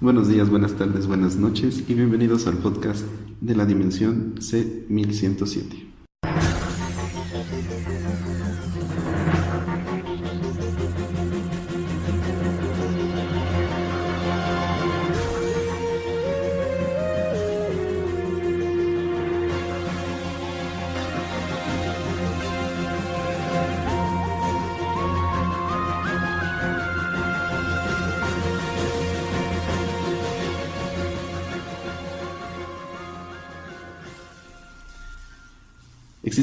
Buenos 0.00 0.28
días, 0.28 0.48
buenas 0.48 0.74
tardes, 0.74 1.08
buenas 1.08 1.34
noches 1.34 1.82
y 1.88 1.94
bienvenidos 1.94 2.46
al 2.46 2.58
podcast 2.58 3.04
de 3.40 3.56
la 3.56 3.66
dimensión 3.66 4.36
C1107. 4.36 5.87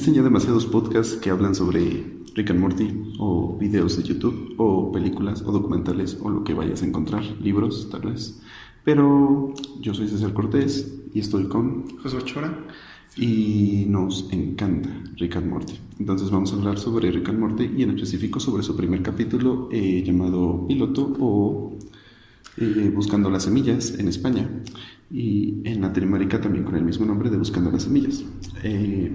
Existen 0.05 0.21
ya 0.21 0.29
demasiados 0.29 0.67
podcasts 0.67 1.15
que 1.15 1.31
hablan 1.31 1.55
sobre 1.55 2.05
Rick 2.35 2.51
and 2.51 2.59
Morty, 2.59 3.15
o 3.17 3.57
videos 3.57 3.97
de 3.97 4.03
YouTube, 4.03 4.53
o 4.57 4.91
películas, 4.91 5.41
o 5.41 5.51
documentales, 5.51 6.19
o 6.21 6.29
lo 6.29 6.43
que 6.43 6.53
vayas 6.53 6.83
a 6.83 6.85
encontrar, 6.85 7.23
libros 7.41 7.89
tal 7.89 8.01
vez. 8.01 8.39
Pero 8.83 9.51
yo 9.81 9.95
soy 9.95 10.07
César 10.07 10.31
Cortés 10.33 10.93
y 11.11 11.21
estoy 11.21 11.45
con 11.45 11.97
José 11.97 12.19
Chora. 12.23 12.55
Y 13.17 13.85
nos 13.87 14.31
encanta 14.31 14.91
Rick 15.15 15.37
and 15.37 15.49
Morty. 15.49 15.73
Entonces 15.97 16.29
vamos 16.29 16.53
a 16.53 16.57
hablar 16.57 16.77
sobre 16.77 17.09
Rick 17.09 17.29
and 17.29 17.39
Morty 17.39 17.71
y 17.75 17.81
en 17.81 17.89
específico 17.89 18.39
sobre 18.39 18.61
su 18.61 18.75
primer 18.75 19.01
capítulo 19.01 19.69
eh, 19.71 20.03
llamado 20.05 20.67
Piloto 20.67 21.15
o 21.19 21.79
eh, 22.57 22.91
Buscando 22.93 23.31
las 23.31 23.45
Semillas 23.45 23.97
en 23.97 24.07
España 24.07 24.47
y 25.09 25.61
en 25.63 25.81
Latinoamérica 25.81 26.39
también 26.39 26.63
con 26.63 26.75
el 26.75 26.83
mismo 26.83 27.07
nombre 27.07 27.31
de 27.31 27.37
Buscando 27.37 27.71
las 27.71 27.83
Semillas. 27.83 28.23
Eh, 28.61 29.11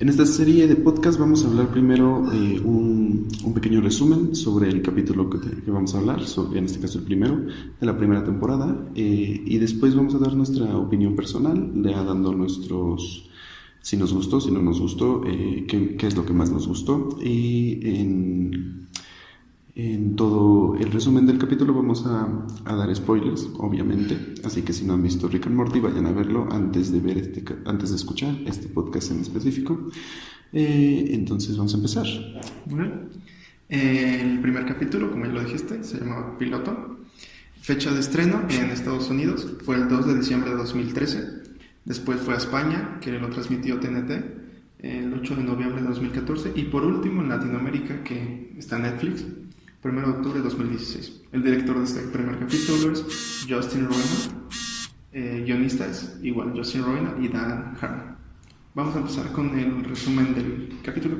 en 0.00 0.08
esta 0.08 0.24
serie 0.24 0.66
de 0.66 0.76
podcast 0.76 1.18
vamos 1.18 1.44
a 1.44 1.48
hablar 1.48 1.68
primero 1.68 2.32
eh, 2.32 2.58
un, 2.64 3.28
pequeño 3.54 3.82
resumen 3.82 4.34
sobre 4.34 4.70
el 4.70 4.80
capítulo 4.80 5.28
que, 5.28 5.70
vamos 5.70 5.94
a 5.94 5.98
hablar, 5.98 6.22
en 6.54 6.64
este 6.64 6.80
caso 6.80 7.00
el 7.00 7.04
primero, 7.04 7.36
de 7.78 7.86
la 7.86 7.98
primera 7.98 8.24
temporada, 8.24 8.88
eh, 8.94 9.42
y 9.44 9.58
después 9.58 9.94
vamos 9.94 10.14
a 10.14 10.18
dar 10.18 10.34
nuestra 10.34 10.74
opinión 10.78 11.14
personal, 11.14 11.70
ya 11.84 12.02
dando 12.02 12.32
nuestros, 12.32 13.28
si 13.82 13.98
nos 13.98 14.14
gustó, 14.14 14.40
si 14.40 14.50
no 14.50 14.62
nos 14.62 14.80
gustó, 14.80 15.22
eh, 15.26 15.66
qué, 15.68 15.96
qué, 15.96 16.06
es 16.06 16.16
lo 16.16 16.24
que 16.24 16.32
más 16.32 16.50
nos 16.50 16.66
gustó, 16.66 17.18
y 17.22 17.86
en, 17.86 18.88
en 19.80 20.14
todo 20.14 20.76
el 20.76 20.92
resumen 20.92 21.26
del 21.26 21.38
capítulo 21.38 21.72
vamos 21.72 22.04
a, 22.06 22.28
a, 22.64 22.76
dar 22.76 22.94
spoilers, 22.94 23.48
obviamente. 23.58 24.34
Así 24.44 24.62
que 24.62 24.74
si 24.74 24.84
no 24.84 24.94
han 24.94 25.02
visto 25.02 25.26
Rick 25.26 25.46
and 25.46 25.56
Morty, 25.56 25.80
vayan 25.80 26.06
a 26.06 26.12
verlo 26.12 26.46
antes 26.50 26.92
de 26.92 27.00
ver 27.00 27.16
este, 27.16 27.42
antes 27.64 27.90
de 27.90 27.96
escuchar 27.96 28.36
este 28.46 28.68
podcast 28.68 29.10
en 29.10 29.20
específico. 29.20 29.88
Eh, 30.52 31.10
entonces 31.12 31.56
vamos 31.56 31.72
a 31.72 31.76
empezar. 31.78 32.06
Bueno, 32.66 32.92
eh, 33.70 34.20
el 34.22 34.40
primer 34.40 34.66
capítulo, 34.66 35.10
como 35.10 35.24
ya 35.24 35.32
lo 35.32 35.40
dijiste, 35.40 35.82
se 35.82 35.98
llama 35.98 36.36
Piloto. 36.38 36.98
Fecha 37.62 37.90
de 37.92 38.00
estreno 38.00 38.42
en 38.50 38.70
Estados 38.70 39.08
Unidos 39.08 39.46
fue 39.64 39.76
el 39.76 39.88
2 39.88 40.08
de 40.08 40.14
diciembre 40.16 40.50
de 40.50 40.56
2013. 40.56 41.24
Después 41.86 42.20
fue 42.20 42.34
a 42.34 42.38
España, 42.38 42.98
que 43.00 43.12
lo 43.12 43.30
transmitió 43.30 43.80
TNT 43.80 44.10
el 44.80 45.12
8 45.12 45.36
de 45.36 45.44
noviembre 45.44 45.82
de 45.82 45.88
2014. 45.88 46.52
Y 46.54 46.64
por 46.64 46.84
último 46.84 47.22
en 47.22 47.28
Latinoamérica, 47.28 48.02
que 48.02 48.54
está 48.58 48.78
Netflix, 48.78 49.24
1 49.82 49.98
de 49.98 50.10
octubre 50.10 50.38
de 50.40 50.44
2016. 50.44 51.22
El 51.32 51.42
director 51.42 51.78
de 51.78 51.84
este 51.84 52.00
primer 52.00 52.38
capítulo 52.38 52.92
es 52.92 53.46
Justin 53.48 53.86
Roiland. 53.86 54.50
Eh, 55.12 55.42
guionista 55.46 55.86
es 55.86 56.18
igual 56.22 56.52
Justin 56.54 56.84
Roiland 56.84 57.24
y 57.24 57.28
Dan 57.28 57.76
Harmon. 57.80 58.16
Vamos 58.74 58.94
a 58.94 58.98
empezar 58.98 59.32
con 59.32 59.58
el 59.58 59.82
resumen 59.84 60.34
del 60.34 60.78
capítulo. 60.82 61.16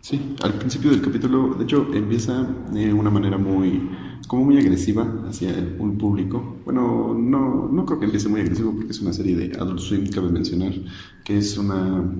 Sí, 0.00 0.36
al 0.42 0.54
principio 0.54 0.90
del 0.90 1.02
capítulo, 1.02 1.54
de 1.54 1.64
hecho, 1.64 1.92
empieza 1.92 2.44
de 2.72 2.94
una 2.94 3.10
manera 3.10 3.36
muy, 3.36 3.90
como 4.26 4.46
muy 4.46 4.56
agresiva 4.56 5.06
hacia 5.28 5.50
un 5.78 5.98
público. 5.98 6.56
Bueno, 6.64 7.14
no, 7.14 7.68
no 7.70 7.84
creo 7.84 7.98
que 7.98 8.06
empiece 8.06 8.30
muy 8.30 8.40
agresivo 8.40 8.72
porque 8.72 8.92
es 8.92 9.00
una 9.00 9.12
serie 9.12 9.36
de 9.36 9.56
Adult 9.58 9.80
Swim, 9.80 10.08
cabe 10.08 10.30
mencionar, 10.30 10.72
que 11.24 11.36
es 11.36 11.58
una 11.58 12.10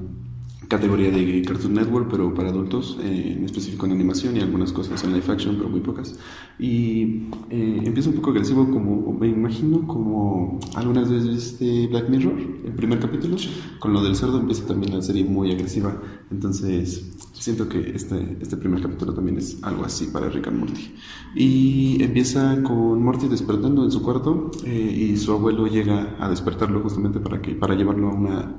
categoría 0.68 1.10
de 1.10 1.42
Cartoon 1.42 1.74
Network, 1.74 2.08
pero 2.10 2.34
para 2.34 2.50
adultos, 2.50 2.98
eh, 3.02 3.34
en 3.38 3.44
específico 3.44 3.86
en 3.86 3.92
animación 3.92 4.36
y 4.36 4.40
algunas 4.40 4.70
cosas 4.72 5.02
en 5.02 5.14
live 5.14 5.24
action, 5.32 5.56
pero 5.56 5.70
muy 5.70 5.80
pocas. 5.80 6.18
Y 6.58 7.28
eh, 7.50 7.80
empieza 7.84 8.10
un 8.10 8.16
poco 8.16 8.30
agresivo, 8.30 8.70
como 8.70 9.12
me 9.14 9.28
imagino, 9.28 9.86
como 9.86 10.60
algunas 10.74 11.10
veces 11.10 11.28
viste 11.28 11.86
Black 11.86 12.10
Mirror, 12.10 12.38
el 12.66 12.72
primer 12.74 12.98
capítulo, 13.00 13.36
con 13.78 13.94
lo 13.94 14.02
del 14.02 14.14
cerdo 14.14 14.40
empieza 14.40 14.66
también 14.66 14.94
la 14.94 15.02
serie 15.02 15.24
muy 15.24 15.50
agresiva. 15.52 16.00
Entonces, 16.30 17.16
siento 17.32 17.68
que 17.68 17.90
este, 17.94 18.36
este 18.40 18.56
primer 18.58 18.82
capítulo 18.82 19.14
también 19.14 19.38
es 19.38 19.58
algo 19.62 19.84
así 19.84 20.06
para 20.06 20.28
Rick 20.28 20.48
and 20.48 20.58
Morty. 20.58 20.94
Y 21.34 22.02
empieza 22.02 22.62
con 22.62 23.02
Morty 23.02 23.28
despertando 23.28 23.84
en 23.84 23.90
su 23.90 24.02
cuarto 24.02 24.50
eh, 24.64 25.12
y 25.12 25.16
su 25.16 25.32
abuelo 25.32 25.66
llega 25.66 26.16
a 26.20 26.28
despertarlo 26.28 26.80
justamente 26.80 27.20
para, 27.20 27.40
que, 27.40 27.54
para 27.54 27.74
llevarlo 27.74 28.10
a 28.10 28.14
una 28.14 28.56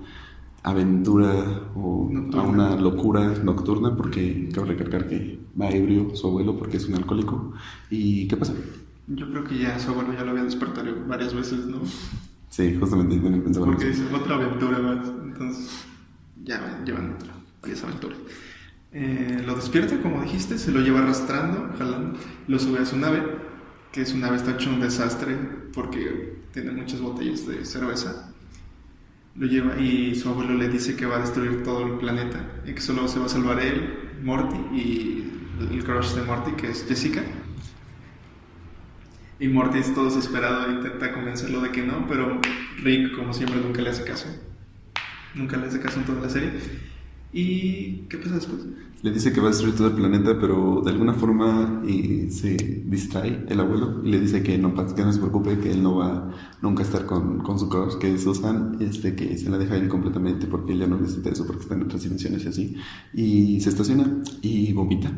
aventura 0.63 1.63
o 1.75 2.09
nocturna. 2.11 2.41
a 2.41 2.47
una 2.47 2.75
locura 2.75 3.33
nocturna 3.43 3.95
porque 3.95 4.49
cabe 4.53 4.69
recalcar 4.69 5.07
que 5.07 5.39
va 5.59 5.69
ebrio 5.69 6.15
su 6.15 6.27
abuelo 6.27 6.57
porque 6.57 6.77
es 6.77 6.87
un 6.87 6.95
alcohólico 6.95 7.53
y 7.89 8.27
¿qué 8.27 8.37
pasa? 8.37 8.53
Yo 9.07 9.29
creo 9.29 9.43
que 9.43 9.57
ya 9.57 9.79
su 9.79 9.91
abuelo 9.91 10.13
ya 10.13 10.23
lo 10.23 10.31
había 10.31 10.43
despertado 10.43 10.93
varias 11.07 11.33
veces, 11.33 11.65
¿no? 11.65 11.79
Sí, 12.49 12.75
justamente 12.79 13.15
también 13.15 13.43
pensaba 13.43 13.65
Porque 13.65 13.85
dice 13.85 14.03
otra 14.13 14.35
aventura 14.35 14.79
más, 14.79 15.07
entonces 15.23 15.85
ya 16.43 16.83
llevan 16.85 17.13
otra, 17.13 17.33
varias 17.61 17.83
aventuras. 17.83 18.17
Eh, 18.91 19.43
lo 19.45 19.55
despierta, 19.55 20.01
como 20.01 20.21
dijiste, 20.21 20.57
se 20.57 20.71
lo 20.71 20.81
lleva 20.81 20.99
arrastrando, 20.99 21.69
jalando, 21.77 22.19
lo 22.47 22.59
sube 22.59 22.79
a 22.79 22.85
su 22.85 22.97
nave, 22.97 23.21
que 23.91 24.05
su 24.05 24.17
nave 24.17 24.37
está 24.37 24.51
hecho 24.51 24.69
un 24.69 24.79
desastre 24.79 25.37
porque 25.73 26.39
tiene 26.53 26.71
muchas 26.71 27.01
botellas 27.01 27.47
de 27.47 27.65
cerveza 27.65 28.33
lo 29.35 29.47
lleva 29.47 29.79
y 29.79 30.15
su 30.15 30.29
abuelo 30.29 30.53
le 30.53 30.69
dice 30.69 30.95
que 30.95 31.05
va 31.05 31.17
a 31.17 31.21
destruir 31.21 31.63
todo 31.63 31.85
el 31.85 31.93
planeta 31.97 32.61
y 32.65 32.73
que 32.73 32.81
solo 32.81 33.07
se 33.07 33.19
va 33.19 33.25
a 33.25 33.29
salvar 33.29 33.59
él, 33.59 34.09
Morty 34.23 34.57
y 34.75 35.31
el 35.71 35.83
crush 35.83 36.13
de 36.13 36.23
Morty 36.23 36.51
que 36.53 36.69
es 36.69 36.85
Jessica. 36.87 37.23
Y 39.39 39.47
Morty 39.47 39.77
es 39.77 39.93
todo 39.93 40.05
desesperado 40.05 40.67
e 40.67 40.73
intenta 40.73 41.13
convencerlo 41.13 41.61
de 41.61 41.71
que 41.71 41.83
no, 41.83 42.05
pero 42.07 42.41
Rick 42.83 43.15
como 43.15 43.33
siempre 43.33 43.61
nunca 43.61 43.81
le 43.81 43.89
hace 43.89 44.03
caso. 44.03 44.27
Nunca 45.33 45.57
le 45.57 45.67
hace 45.67 45.79
caso 45.79 45.99
en 45.99 46.05
toda 46.05 46.21
la 46.21 46.29
serie. 46.29 46.51
¿Y 47.31 48.07
qué 48.09 48.17
pasa 48.17 48.35
después? 48.35 48.61
Le 49.01 49.11
dice 49.11 49.31
que 49.31 49.39
va 49.39 49.47
a 49.47 49.51
destruir 49.51 49.75
todo 49.75 49.87
el 49.87 49.93
planeta, 49.93 50.37
pero 50.41 50.81
de 50.83 50.91
alguna 50.91 51.13
forma 51.13 51.81
y 51.87 52.29
se 52.31 52.57
distrae 52.85 53.45
el 53.47 53.59
abuelo 53.61 54.01
y 54.03 54.09
le 54.09 54.19
dice 54.19 54.43
que 54.43 54.57
no, 54.57 54.73
que 54.73 55.03
no 55.03 55.13
se 55.13 55.19
preocupe, 55.19 55.57
que 55.57 55.71
él 55.71 55.81
no 55.81 55.95
va 55.95 56.29
nunca 56.61 56.83
a 56.83 56.85
estar 56.85 57.05
con, 57.05 57.39
con 57.39 57.57
su 57.57 57.69
crush, 57.69 57.95
que 57.97 58.17
Susan, 58.17 58.75
este, 58.81 59.15
que 59.15 59.37
se 59.37 59.49
la 59.49 59.57
deja 59.57 59.77
ir 59.77 59.87
completamente 59.87 60.47
porque 60.47 60.73
ella 60.73 60.85
no 60.85 60.99
necesita 60.99 61.29
eso 61.29 61.47
porque 61.47 61.61
está 61.61 61.75
en 61.75 61.83
otras 61.83 62.03
dimensiones 62.03 62.43
y 62.43 62.47
así. 62.49 62.75
Y 63.13 63.61
se 63.61 63.69
estaciona 63.69 64.21
y 64.41 64.73
vomita, 64.73 65.13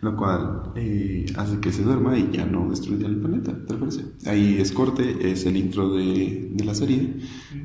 lo 0.00 0.16
cual 0.16 0.72
eh, 0.76 1.26
hace 1.36 1.58
que 1.60 1.72
se 1.72 1.82
duerma 1.82 2.16
y 2.18 2.30
ya 2.30 2.46
no 2.46 2.70
destruya 2.70 3.06
el 3.06 3.16
planeta, 3.16 3.52
¿te 3.66 3.74
parece? 3.74 4.04
Ahí 4.26 4.58
es 4.60 4.72
corte, 4.72 5.30
es 5.30 5.44
el 5.46 5.56
intro 5.56 5.92
de, 5.92 6.50
de 6.52 6.64
la 6.64 6.74
serie, 6.74 7.16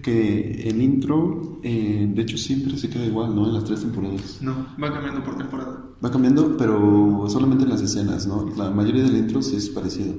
que 0.01 0.67
el 0.67 0.81
intro, 0.81 1.59
eh, 1.63 2.07
de 2.09 2.21
hecho, 2.21 2.37
siempre 2.37 2.77
se 2.77 2.89
queda 2.89 3.05
igual, 3.05 3.35
¿no? 3.35 3.47
En 3.47 3.53
las 3.53 3.65
tres 3.65 3.81
temporadas. 3.81 4.39
No, 4.41 4.67
va 4.81 4.91
cambiando 4.91 5.23
por 5.23 5.37
temporada. 5.37 5.83
Va 6.03 6.11
cambiando, 6.11 6.57
pero 6.57 7.25
solamente 7.27 7.63
en 7.63 7.69
las 7.69 7.81
escenas, 7.81 8.27
¿no? 8.27 8.51
La 8.57 8.71
mayoría 8.71 9.03
del 9.03 9.17
intro 9.17 9.41
sí 9.41 9.55
es 9.55 9.69
parecido. 9.69 10.15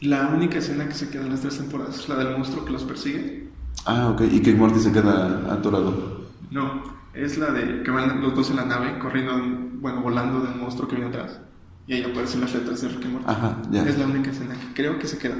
La 0.00 0.28
única 0.28 0.58
escena 0.58 0.88
que 0.88 0.94
se 0.94 1.10
queda 1.10 1.24
en 1.24 1.30
las 1.30 1.40
tres 1.40 1.58
temporadas 1.58 1.98
es 2.00 2.08
la 2.08 2.16
del 2.16 2.36
monstruo 2.36 2.64
que 2.64 2.72
los 2.72 2.84
persigue. 2.84 3.48
Ah, 3.84 4.10
ok, 4.10 4.22
y 4.32 4.40
que 4.40 4.54
Morty 4.54 4.80
se 4.80 4.92
queda 4.92 5.52
atorado. 5.52 6.28
No, 6.50 6.82
es 7.14 7.38
la 7.38 7.50
de 7.50 7.82
que 7.82 7.90
van 7.90 8.20
los 8.20 8.34
dos 8.34 8.50
en 8.50 8.56
la 8.56 8.64
nave 8.64 8.98
corriendo, 8.98 9.32
bueno, 9.80 10.02
volando 10.02 10.40
del 10.40 10.56
monstruo 10.56 10.88
que 10.88 10.96
viene 10.96 11.10
atrás. 11.10 11.40
Y 11.88 11.94
ahí 11.94 12.02
aparecen 12.02 12.42
las 12.42 12.52
letras 12.52 12.82
de 12.82 12.88
Rick 12.88 13.04
and 13.06 13.14
Morty. 13.14 13.30
Ajá, 13.30 13.62
ya. 13.70 13.88
Es 13.88 13.98
la 13.98 14.04
única 14.04 14.30
escena 14.30 14.54
que 14.54 14.74
creo 14.74 14.98
que 14.98 15.06
se 15.06 15.16
queda. 15.16 15.36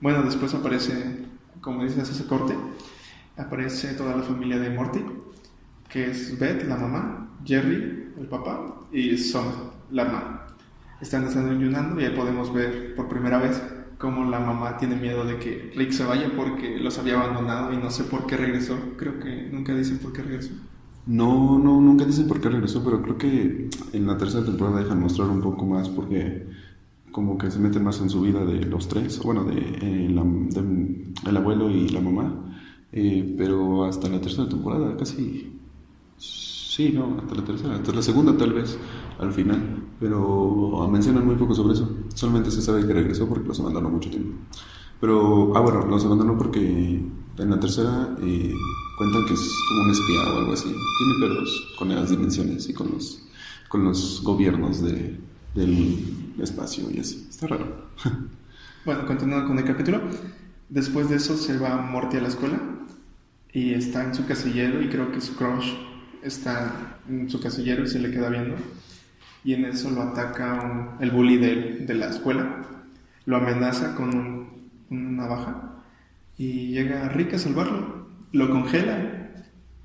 Bueno, 0.00 0.22
después 0.22 0.54
aparece, 0.54 1.26
como 1.60 1.84
dices, 1.84 2.08
ese 2.08 2.26
corte. 2.26 2.56
Aparece 3.36 3.92
toda 3.92 4.16
la 4.16 4.22
familia 4.22 4.58
de 4.58 4.70
Morty, 4.70 5.04
que 5.90 6.10
es 6.10 6.38
Beth, 6.38 6.66
la 6.66 6.78
mamá, 6.78 7.28
Jerry, 7.44 8.10
el 8.18 8.26
papá, 8.26 8.86
y 8.90 9.18
Summer, 9.18 9.52
la 9.90 10.04
hermana. 10.04 10.40
Están 11.02 11.26
desayunando 11.26 12.00
y 12.00 12.04
ahí 12.04 12.16
podemos 12.16 12.54
ver 12.54 12.94
por 12.94 13.08
primera 13.10 13.36
vez 13.36 13.62
cómo 13.98 14.24
la 14.30 14.40
mamá 14.40 14.78
tiene 14.78 14.96
miedo 14.96 15.26
de 15.26 15.38
que 15.38 15.72
Rick 15.76 15.92
se 15.92 16.04
vaya 16.04 16.32
porque 16.34 16.78
los 16.78 16.98
había 16.98 17.20
abandonado 17.20 17.74
y 17.74 17.76
no 17.76 17.90
sé 17.90 18.04
por 18.04 18.26
qué 18.26 18.38
regresó. 18.38 18.78
Creo 18.96 19.18
que 19.20 19.50
nunca 19.52 19.74
dicen 19.74 19.98
por 19.98 20.14
qué 20.14 20.22
regresó. 20.22 20.54
No, 21.06 21.58
no, 21.58 21.80
nunca 21.80 22.04
dicen 22.04 22.26
por 22.26 22.40
qué 22.40 22.48
regresó, 22.48 22.82
pero 22.84 23.00
creo 23.00 23.16
que 23.16 23.70
en 23.92 24.06
la 24.06 24.18
tercera 24.18 24.44
temporada 24.44 24.80
dejan 24.80 25.00
mostrar 25.00 25.28
un 25.30 25.40
poco 25.40 25.64
más 25.64 25.88
porque 25.88 26.46
como 27.12 27.38
que 27.38 27.50
se 27.50 27.60
meten 27.60 27.84
más 27.84 28.00
en 28.00 28.10
su 28.10 28.20
vida 28.22 28.44
de 28.44 28.64
los 28.66 28.88
tres, 28.88 29.20
bueno, 29.22 29.44
de, 29.44 29.54
eh, 29.56 30.08
la, 30.10 30.24
el 31.30 31.36
abuelo 31.36 31.70
y 31.70 31.88
la 31.90 32.00
mamá, 32.00 32.34
eh, 32.92 33.34
pero 33.38 33.84
hasta 33.84 34.08
la 34.08 34.20
tercera 34.20 34.48
temporada 34.48 34.96
casi, 34.96 35.52
sí, 36.18 36.92
no, 36.92 37.18
hasta 37.20 37.36
la 37.36 37.44
tercera, 37.44 37.76
hasta 37.76 37.92
la 37.92 38.02
segunda 38.02 38.36
tal 38.36 38.52
vez, 38.52 38.76
al 39.20 39.32
final, 39.32 39.84
pero 40.00 40.88
mencionan 40.90 41.24
muy 41.24 41.36
poco 41.36 41.54
sobre 41.54 41.74
eso, 41.74 41.88
solamente 42.14 42.50
se 42.50 42.62
sabe 42.62 42.86
que 42.86 42.92
regresó 42.92 43.28
porque 43.28 43.48
los 43.48 43.60
abandonó 43.60 43.90
mucho 43.90 44.10
tiempo. 44.10 44.36
Pero, 45.00 45.56
ah, 45.56 45.60
bueno, 45.60 45.86
los 45.86 46.04
abandonó 46.04 46.36
porque 46.38 47.02
en 47.38 47.50
la 47.50 47.60
tercera 47.60 48.16
cuentan 48.96 49.26
que 49.26 49.34
es 49.34 49.54
como 49.68 49.82
un 49.82 49.90
espía 49.90 50.20
o 50.20 50.38
algo 50.38 50.52
así. 50.52 50.74
Tiene 50.98 51.14
pedos 51.20 51.74
con 51.78 51.94
las 51.94 52.10
dimensiones 52.10 52.68
y 52.68 52.74
con 52.74 52.90
los, 52.92 53.22
con 53.68 53.84
los 53.84 54.22
gobiernos 54.22 54.82
de, 54.82 55.18
del 55.54 56.34
espacio 56.40 56.90
y 56.90 57.00
así. 57.00 57.26
Está 57.28 57.46
raro. 57.48 57.88
bueno, 58.84 59.06
continuando 59.06 59.48
con 59.48 59.58
el 59.58 59.64
capítulo. 59.64 60.00
Después 60.68 61.08
de 61.08 61.16
eso 61.16 61.36
se 61.36 61.58
va 61.58 61.76
Morty 61.76 62.16
a 62.16 62.22
la 62.22 62.28
escuela 62.28 62.60
y 63.52 63.72
está 63.72 64.04
en 64.04 64.14
su 64.14 64.26
casillero 64.26 64.82
y 64.82 64.88
creo 64.88 65.12
que 65.12 65.20
su 65.20 65.36
crush 65.36 65.72
está 66.22 66.98
en 67.08 67.30
su 67.30 67.40
casillero 67.40 67.84
y 67.84 67.88
se 67.88 67.98
le 67.98 68.10
queda 68.10 68.30
viendo. 68.30 68.56
Y 69.44 69.54
en 69.54 69.64
eso 69.64 69.90
lo 69.90 70.02
ataca 70.02 70.96
el 71.00 71.10
bully 71.10 71.36
de, 71.36 71.84
de 71.86 71.94
la 71.94 72.08
escuela. 72.08 72.64
Lo 73.26 73.36
amenaza 73.36 73.94
con 73.94 74.14
un 74.14 74.46
una 74.90 75.22
navaja 75.22 75.72
y 76.38 76.68
llega 76.68 77.08
Rick 77.08 77.34
a 77.34 77.38
salvarlo. 77.38 78.06
Lo 78.32 78.50
congela, 78.50 79.44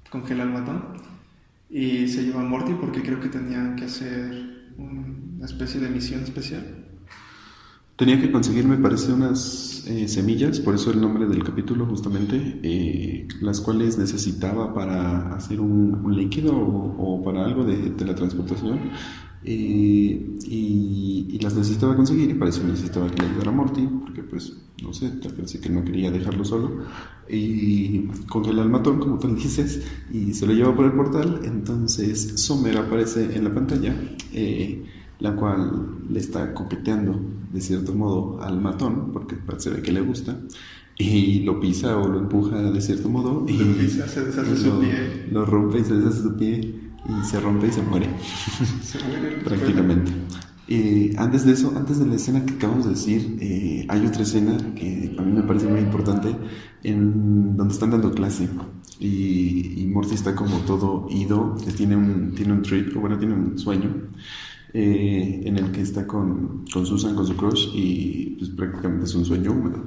congela 0.09 0.43
al 0.43 0.51
matón 0.51 0.83
y 1.69 2.07
se 2.07 2.23
lleva 2.23 2.41
a 2.41 2.45
Morty 2.45 2.73
porque 2.73 3.01
creo 3.01 3.19
que 3.19 3.29
tenía 3.29 3.75
que 3.75 3.85
hacer 3.85 4.73
una 4.77 5.45
especie 5.45 5.79
de 5.79 5.89
misión 5.89 6.23
especial. 6.23 6.81
Tenía 7.95 8.19
que 8.19 8.31
conseguir, 8.31 8.65
me 8.65 8.77
parece, 8.77 9.13
unas 9.13 9.85
eh, 9.87 10.07
semillas, 10.07 10.59
por 10.59 10.73
eso 10.73 10.89
el 10.89 10.99
nombre 10.99 11.27
del 11.27 11.43
capítulo 11.43 11.85
justamente, 11.85 12.59
eh, 12.63 13.27
las 13.41 13.61
cuales 13.61 13.97
necesitaba 13.97 14.73
para 14.73 15.35
hacer 15.35 15.61
un, 15.61 16.03
líquido 16.15 16.51
o, 16.57 17.21
para 17.23 17.45
algo 17.45 17.63
de 17.63 17.91
teletransportación. 17.91 18.79
Eh, 19.43 20.37
y, 20.45 21.00
las 21.41 21.55
necesitaba 21.55 21.95
conseguir 21.95 22.29
y 22.29 22.33
para 22.33 22.49
eso 22.49 22.63
necesitaba 22.63 23.09
que 23.09 23.21
le 23.21 23.29
ayudara 23.29 23.51
a 23.51 23.53
Morty, 23.53 23.87
porque 23.87 24.23
pues, 24.23 24.53
no 24.81 24.93
sé, 24.93 25.09
tal 25.09 25.33
vez 25.33 25.57
que 25.57 25.69
no 25.69 25.83
quería 25.83 26.11
dejarlo 26.11 26.45
solo. 26.45 26.71
Y 27.29 28.07
congela 28.27 28.61
al 28.61 28.69
matón, 28.69 28.99
como 28.99 29.19
tú 29.19 29.33
dices, 29.35 29.81
y 30.11 30.33
se 30.33 30.45
lo 30.45 30.53
lleva 30.53 30.75
por 30.75 30.85
el 30.85 30.93
portal. 30.93 31.41
Entonces 31.43 32.41
Sommer 32.41 32.77
aparece 32.77 33.35
en 33.35 33.43
la 33.43 33.53
pantalla, 33.53 33.95
eh, 34.33 34.85
la 35.19 35.35
cual 35.35 35.97
le 36.09 36.19
está 36.19 36.53
coqueteando 36.53 37.19
de 37.53 37.61
cierto 37.61 37.93
modo 37.93 38.41
al 38.41 38.61
matón, 38.61 39.11
porque 39.11 39.35
parece 39.35 39.81
que 39.81 39.91
le 39.91 40.01
gusta 40.01 40.37
y 40.97 41.39
lo 41.39 41.59
pisa 41.59 41.97
o 41.97 42.07
lo 42.07 42.19
empuja 42.19 42.61
de 42.61 42.81
cierto 42.81 43.09
modo 43.09 43.45
y 43.47 43.57
lo 43.57 43.73
pisa, 43.75 44.07
se 44.07 44.25
deshace 44.25 44.55
su 44.55 44.79
pie. 44.79 45.27
Lo 45.31 45.45
rompe 45.45 45.79
y 45.79 45.83
se 45.83 45.95
deshace 45.95 46.23
su 46.23 46.37
pie 46.37 46.59
y 46.59 47.25
se 47.25 47.39
rompe 47.39 47.67
y 47.67 47.71
se 47.71 47.81
muere. 47.81 48.09
se 48.83 48.99
muere. 49.05 49.37
Prácticamente. 49.43 50.11
Eh, 50.67 51.13
antes 51.17 51.45
de 51.45 51.53
eso, 51.53 51.73
antes 51.75 51.99
de 51.99 52.05
la 52.05 52.15
escena 52.15 52.45
que 52.45 52.53
acabamos 52.53 52.85
de 52.85 52.91
decir, 52.91 53.37
eh, 53.41 53.85
hay 53.89 54.05
otra 54.05 54.21
escena 54.23 54.57
que 54.75 55.15
a 55.17 55.21
mí 55.21 55.31
me 55.31 55.43
parece 55.43 55.67
muy 55.67 55.81
importante, 55.81 56.35
en 56.83 57.57
donde 57.57 57.73
están 57.73 57.91
dando 57.91 58.11
clase 58.11 58.47
y, 58.99 59.81
y 59.81 59.87
Morty 59.87 60.15
está 60.15 60.35
como 60.35 60.57
todo 60.59 61.07
ido, 61.09 61.55
tiene 61.75 61.95
un, 61.95 62.33
tiene 62.35 62.53
un 62.53 62.61
trip, 62.61 62.95
o 62.95 63.01
bueno, 63.01 63.17
tiene 63.17 63.33
un 63.33 63.57
sueño, 63.57 63.91
eh, 64.73 65.41
en 65.43 65.57
el 65.57 65.71
que 65.71 65.81
está 65.81 66.07
con, 66.07 66.65
con, 66.71 66.85
Susan, 66.85 67.15
con 67.15 67.25
su 67.25 67.35
crush, 67.35 67.69
y 67.73 68.35
pues 68.37 68.51
prácticamente 68.51 69.05
es 69.05 69.15
un 69.15 69.25
sueño 69.25 69.51
húmedo. 69.51 69.83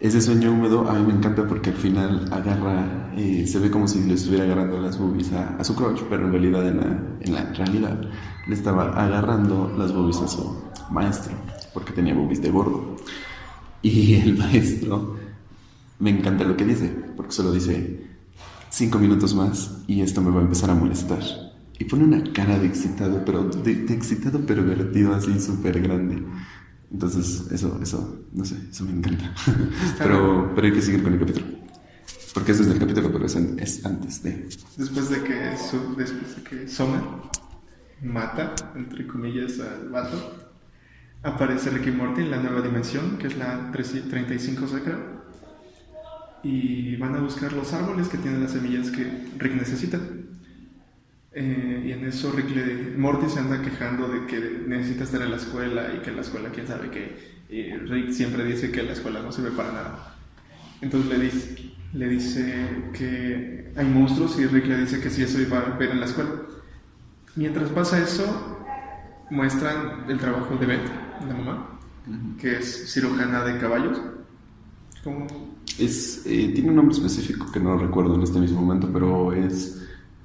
Ese 0.00 0.22
sueño 0.22 0.52
húmedo 0.52 0.88
a 0.88 0.94
mí 0.94 1.06
me 1.06 1.12
encanta 1.12 1.46
porque 1.46 1.68
al 1.68 1.76
final 1.76 2.26
agarra, 2.32 3.12
eh, 3.18 3.46
se 3.46 3.58
ve 3.58 3.70
como 3.70 3.86
si 3.86 4.02
le 4.02 4.14
estuviera 4.14 4.44
agarrando 4.44 4.80
las 4.80 4.98
boobies 4.98 5.30
a, 5.32 5.62
su 5.62 5.76
crush, 5.76 6.00
pero 6.08 6.24
en 6.24 6.32
realidad 6.32 6.66
en 6.66 6.76
la, 6.78 7.16
en 7.20 7.34
la, 7.34 7.52
realidad 7.52 8.00
le 8.46 8.54
estaba 8.54 8.98
agarrando 8.98 9.70
las 9.76 9.92
boobies 9.92 10.22
a 10.22 10.28
su 10.28 10.56
maestro, 10.90 11.34
porque 11.74 11.92
tenía 11.92 12.14
boobies 12.14 12.40
de 12.40 12.50
gordo. 12.50 12.96
Y 13.82 14.14
el 14.22 14.38
maestro 14.38 15.18
me 15.98 16.08
encanta 16.08 16.44
lo 16.44 16.56
que 16.56 16.64
dice, 16.64 16.88
porque 17.14 17.32
solo 17.32 17.52
dice 17.52 18.06
cinco 18.70 18.98
minutos 18.98 19.34
más 19.34 19.82
y 19.86 20.00
esto 20.00 20.22
me 20.22 20.30
va 20.30 20.38
a 20.40 20.44
empezar 20.44 20.70
a 20.70 20.74
molestar. 20.74 21.20
Y 21.78 21.84
pone 21.84 22.04
una 22.04 22.22
cara 22.32 22.58
de 22.58 22.66
excitado, 22.66 23.22
pero 23.26 23.44
de, 23.44 23.74
de 23.74 23.94
excitado 23.94 24.40
pervertido 24.46 25.14
así 25.14 25.38
súper 25.38 25.82
grande. 25.82 26.24
Entonces, 26.92 27.50
eso, 27.52 27.78
eso, 27.82 28.24
no 28.32 28.44
sé, 28.44 28.56
eso 28.70 28.84
me 28.84 28.92
encanta. 28.92 29.32
pero, 29.98 30.52
pero 30.54 30.66
hay 30.66 30.72
que 30.72 30.82
seguir 30.82 31.02
con 31.02 31.12
el 31.12 31.20
capítulo. 31.20 31.46
Porque 32.34 32.52
es 32.52 32.60
el 32.60 32.78
capítulo, 32.78 33.12
pero 33.12 33.26
es, 33.26 33.36
es 33.36 33.84
antes 33.84 34.22
de. 34.22 34.48
Después 34.76 35.10
de 35.10 35.22
que, 35.22 35.56
su, 35.56 35.94
después 35.96 36.36
de 36.36 36.42
que 36.42 36.68
Sommer 36.68 37.02
mata, 38.02 38.54
entre 38.74 39.06
comillas, 39.06 39.58
al 39.60 39.88
vato, 39.88 40.50
aparece 41.22 41.70
Ricky 41.70 41.90
Morty 41.90 42.22
en 42.22 42.30
la 42.30 42.38
nueva 42.38 42.60
dimensión, 42.62 43.18
que 43.18 43.28
es 43.28 43.36
la 43.36 43.70
35 43.72 44.68
sacra. 44.68 44.98
Y 46.42 46.96
van 46.96 47.14
a 47.14 47.20
buscar 47.20 47.52
los 47.52 47.72
árboles 47.72 48.08
que 48.08 48.16
tienen 48.16 48.42
las 48.42 48.52
semillas 48.52 48.90
que 48.90 49.28
Rick 49.38 49.54
necesita. 49.54 49.98
Eh, 51.32 51.84
y 51.86 51.92
en 51.92 52.04
eso 52.06 52.32
Rick 52.32 52.50
le, 52.50 52.96
Morty 52.96 53.28
se 53.28 53.38
anda 53.38 53.62
quejando 53.62 54.08
de 54.08 54.26
que 54.26 54.64
necesita 54.66 55.04
estar 55.04 55.22
en 55.22 55.30
la 55.30 55.36
escuela 55.36 55.94
y 55.94 56.00
que 56.02 56.10
la 56.10 56.22
escuela, 56.22 56.50
quién 56.50 56.66
sabe 56.66 56.90
qué. 56.90 57.40
Rick 57.86 58.10
siempre 58.12 58.44
dice 58.44 58.70
que 58.70 58.82
la 58.82 58.92
escuela 58.92 59.22
no 59.22 59.32
sirve 59.32 59.50
para 59.50 59.72
nada. 59.72 60.16
Entonces 60.80 61.10
le 61.10 61.24
dice, 61.24 61.72
le 61.92 62.08
dice 62.08 62.68
que 62.92 63.72
hay 63.76 63.86
monstruos 63.86 64.38
y 64.38 64.46
Rick 64.46 64.66
le 64.66 64.78
dice 64.78 65.00
que 65.00 65.10
sí, 65.10 65.22
eso 65.22 65.40
iba 65.40 65.58
a 65.58 65.76
ver 65.76 65.90
en 65.90 66.00
la 66.00 66.06
escuela. 66.06 66.30
Mientras 67.36 67.70
pasa 67.70 68.02
eso, 68.02 68.58
muestran 69.30 70.04
el 70.08 70.18
trabajo 70.18 70.56
de 70.56 70.66
Beth, 70.66 70.90
la 71.26 71.34
mamá, 71.34 71.80
que 72.38 72.56
es 72.58 72.92
cirujana 72.92 73.44
de 73.44 73.58
caballos. 73.58 74.00
Es, 75.78 76.22
eh, 76.26 76.50
tiene 76.54 76.70
un 76.70 76.76
nombre 76.76 76.94
específico 76.94 77.50
que 77.52 77.60
no 77.60 77.78
recuerdo 77.78 78.16
en 78.16 78.22
este 78.22 78.38
mismo 78.38 78.60
momento, 78.60 78.90
pero 78.92 79.32
es 79.32 79.79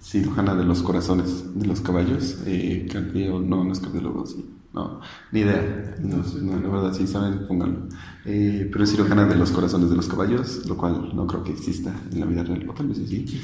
cirujana 0.06 0.54
de 0.54 0.63
los 0.63 0.84
corazones 0.84 1.57
de 1.60 1.66
los 1.66 1.81
caballos. 1.81 2.38
Eh, 2.46 2.88
no, 2.94 3.63
no 3.63 3.72
es 3.72 3.80
cardiólogo, 3.80 4.25
sí. 4.25 4.46
No, 4.74 5.00
ni 5.31 5.40
idea. 5.40 5.96
No, 6.02 6.18
no, 6.18 6.60
la 6.60 6.69
verdad, 6.69 6.94
si 6.94 7.07
saben, 7.07 7.48
pónganlo. 7.48 7.88
Eh, 8.26 8.69
pero 8.71 8.83
es 8.83 8.92
cirujana 8.92 9.26
de 9.26 9.35
los 9.35 9.52
corazones 9.52 9.90
de 9.90 9.95
los 9.95 10.07
caballos, 10.07 10.66
lo 10.68 10.78
cual 10.78 11.16
no 11.16 11.26
creo 11.26 11.44
que 11.44 11.54
exista 11.54 11.94
en 12.12 12.19
la 12.19 12.26
vida 12.26 12.44
real, 12.44 12.69
o 12.69 12.74
tal 12.74 12.88
vez 12.88 12.97
sí. 12.97 13.42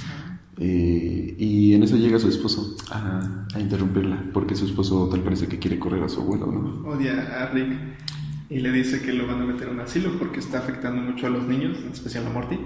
Eh, 0.58 1.36
y 1.40 1.74
en 1.74 1.84
eso 1.84 1.96
llega 1.96 2.20
su 2.20 2.28
esposo 2.28 2.76
a, 2.92 3.46
a, 3.54 3.60
interrumpirla, 3.60 4.30
porque 4.34 4.54
su 4.56 4.66
esposo 4.66 5.08
tal 5.10 5.22
parece 5.22 5.48
que 5.48 5.58
quiere 5.58 5.80
correr 5.80 6.04
a 6.04 6.10
su 6.10 6.20
abuelo, 6.20 6.48
¿no? 6.48 6.90
Odia 6.90 7.44
a 7.44 7.48
Rick 7.48 7.72
y 8.50 8.60
le 8.60 8.72
dice 8.72 9.02
que 9.02 9.14
lo 9.14 9.26
van 9.26 9.42
a 9.42 9.46
meter 9.46 9.70
en 9.70 9.76
un 9.76 9.80
asilo 9.80 10.20
porque 10.20 10.40
está 10.40 10.60
afectando 10.60 11.02
mucho 11.02 11.26
a 11.26 11.30
los 11.30 11.48
niños, 11.48 11.80
en 11.80 11.94
especial 11.94 12.28
a 12.28 12.30
Morty 12.30 12.60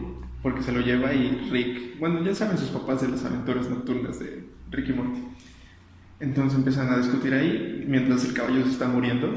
porque 0.45 0.61
se 0.61 0.71
lo 0.71 0.81
lleva 0.81 1.11
y 1.11 1.49
Rick, 1.49 1.97
bueno, 1.99 2.23
ya 2.23 2.35
saben 2.35 2.59
sus 2.59 2.69
papás 2.69 3.01
de 3.01 3.07
las 3.07 3.25
aventuras 3.25 3.67
nocturnas 3.67 4.19
de 4.19 4.47
Rick 4.69 4.89
y 4.89 4.93
Morty. 4.93 5.19
Entonces 6.19 6.55
empiezan 6.55 6.87
a 6.93 6.97
discutir 6.99 7.33
ahí 7.33 7.83
mientras 7.87 8.23
el 8.25 8.33
caballo 8.33 8.63
se 8.63 8.69
está 8.69 8.87
muriendo. 8.87 9.27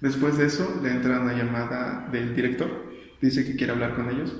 Después 0.00 0.38
de 0.38 0.46
eso 0.46 0.80
le 0.84 0.92
entra 0.92 1.20
una 1.20 1.32
llamada 1.32 2.08
del 2.12 2.36
director, 2.36 2.70
dice 3.20 3.44
que 3.44 3.56
quiere 3.56 3.72
hablar 3.72 3.96
con 3.96 4.08
ellos. 4.08 4.36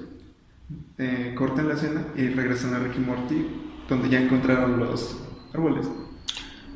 Eh, 0.96 1.34
cortan 1.36 1.66
la 1.66 1.74
escena 1.74 2.06
y 2.16 2.28
regresan 2.28 2.74
a 2.74 2.78
Rick 2.78 2.96
y 2.96 3.00
Morty, 3.00 3.46
donde 3.88 4.10
ya 4.10 4.20
encontraron 4.20 4.78
los 4.78 5.18
árboles. 5.52 5.88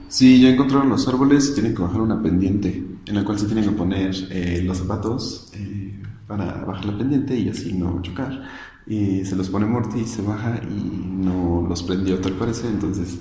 Sí, 0.09 0.41
ya 0.41 0.49
encontraron 0.49 0.89
los 0.89 1.07
árboles 1.07 1.51
y 1.51 1.55
tienen 1.55 1.77
que 1.77 1.83
bajar 1.83 2.01
una 2.01 2.21
pendiente 2.21 2.83
en 3.07 3.15
la 3.15 3.23
cual 3.23 3.39
se 3.39 3.47
tienen 3.47 3.65
que 3.65 3.77
poner 3.77 4.12
eh, 4.33 4.61
los 4.65 4.79
zapatos 4.79 5.53
eh, 5.55 5.92
para 6.26 6.64
bajar 6.64 6.87
la 6.87 6.99
pendiente 6.99 7.37
y 7.38 7.49
así 7.49 7.73
no 7.73 8.00
chocar 8.02 8.43
y 8.87 9.25
se 9.25 9.37
los 9.37 9.49
pone 9.49 9.67
Morty 9.67 10.00
y 10.00 10.07
se 10.07 10.23
baja 10.23 10.61
y 10.69 10.75
no 10.75 11.64
los 11.69 11.83
prendió 11.83 12.19
tal 12.21 12.33
parece, 12.33 12.69
entonces 12.69 13.19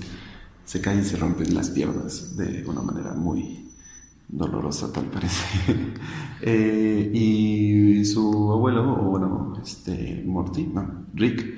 se 0.64 0.80
cae 0.80 1.00
y 1.00 1.04
se 1.04 1.16
rompen 1.16 1.54
las 1.54 1.70
piernas 1.70 2.36
de 2.36 2.64
una 2.66 2.82
manera 2.82 3.12
muy 3.12 3.68
dolorosa 4.28 4.92
tal 4.92 5.06
parece. 5.06 5.44
Eh, 6.44 7.08
y 7.14 8.04
su 8.04 8.50
abuelo, 8.50 8.94
o 8.94 9.10
bueno, 9.10 9.54
este 9.62 10.24
Morty, 10.26 10.64
no, 10.74 11.04
Rick, 11.14 11.54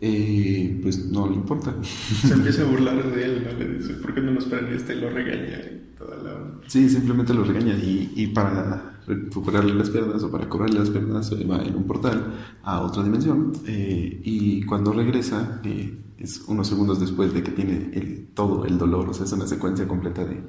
eh, 0.00 0.80
pues 0.82 1.04
no 1.04 1.28
le 1.28 1.34
importa. 1.34 1.74
Se 1.82 2.32
empieza 2.32 2.62
a 2.62 2.64
burlar 2.64 3.14
de 3.14 3.24
él, 3.26 3.44
¿no? 3.44 3.58
Le 3.58 3.74
dice, 3.76 3.92
¿por 3.92 4.14
qué 4.14 4.22
no 4.22 4.32
nos 4.32 4.46
prendiste? 4.46 4.94
Y 4.94 5.00
lo 5.02 5.10
regaña 5.10 5.58
y 5.58 5.98
toda 5.98 6.16
la... 6.16 6.60
Sí, 6.66 6.88
simplemente 6.88 7.34
lo 7.34 7.44
regaña 7.44 7.74
y, 7.74 8.10
y 8.16 8.28
para 8.28 8.91
recuperarle 9.06 9.74
las 9.74 9.90
piernas 9.90 10.22
o 10.22 10.30
para 10.30 10.48
cobrarle 10.48 10.78
las 10.78 10.90
piernas 10.90 11.26
se 11.28 11.44
va 11.44 11.62
en 11.62 11.74
un 11.76 11.84
portal 11.84 12.34
a 12.62 12.80
otra 12.80 13.02
dimensión 13.02 13.52
eh, 13.66 14.20
y 14.24 14.62
cuando 14.64 14.92
regresa 14.92 15.60
eh, 15.64 15.98
es 16.18 16.44
unos 16.46 16.68
segundos 16.68 17.00
después 17.00 17.34
de 17.34 17.42
que 17.42 17.50
tiene 17.50 17.90
el, 17.94 18.28
todo 18.32 18.64
el 18.64 18.78
dolor, 18.78 19.08
o 19.08 19.14
sea, 19.14 19.24
es 19.26 19.32
una 19.32 19.46
secuencia 19.46 19.88
completa 19.88 20.24
de, 20.24 20.40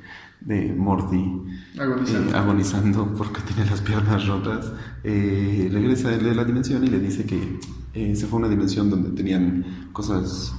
de 0.42 0.72
Morty 0.74 1.42
Agonizando. 1.80 2.30
eh, 2.32 2.38
agonizando 2.38 3.14
porque 3.18 3.42
tiene 3.42 3.68
las 3.70 3.82
piernas 3.82 4.28
rotas, 4.28 4.72
eh, 5.04 5.70
regresa 5.72 6.12
de 6.12 6.36
la 6.36 6.46
dimensión 6.46 6.84
y 6.84 6.88
le 6.88 7.00
dice 7.00 7.26
que 7.26 7.60
eh, 7.96 8.16
se 8.16 8.28
fue 8.28 8.38
a 8.38 8.40
una 8.42 8.50
dimensión 8.50 8.90
donde 8.90 9.10
tenían 9.12 9.90
cosas 9.92 10.54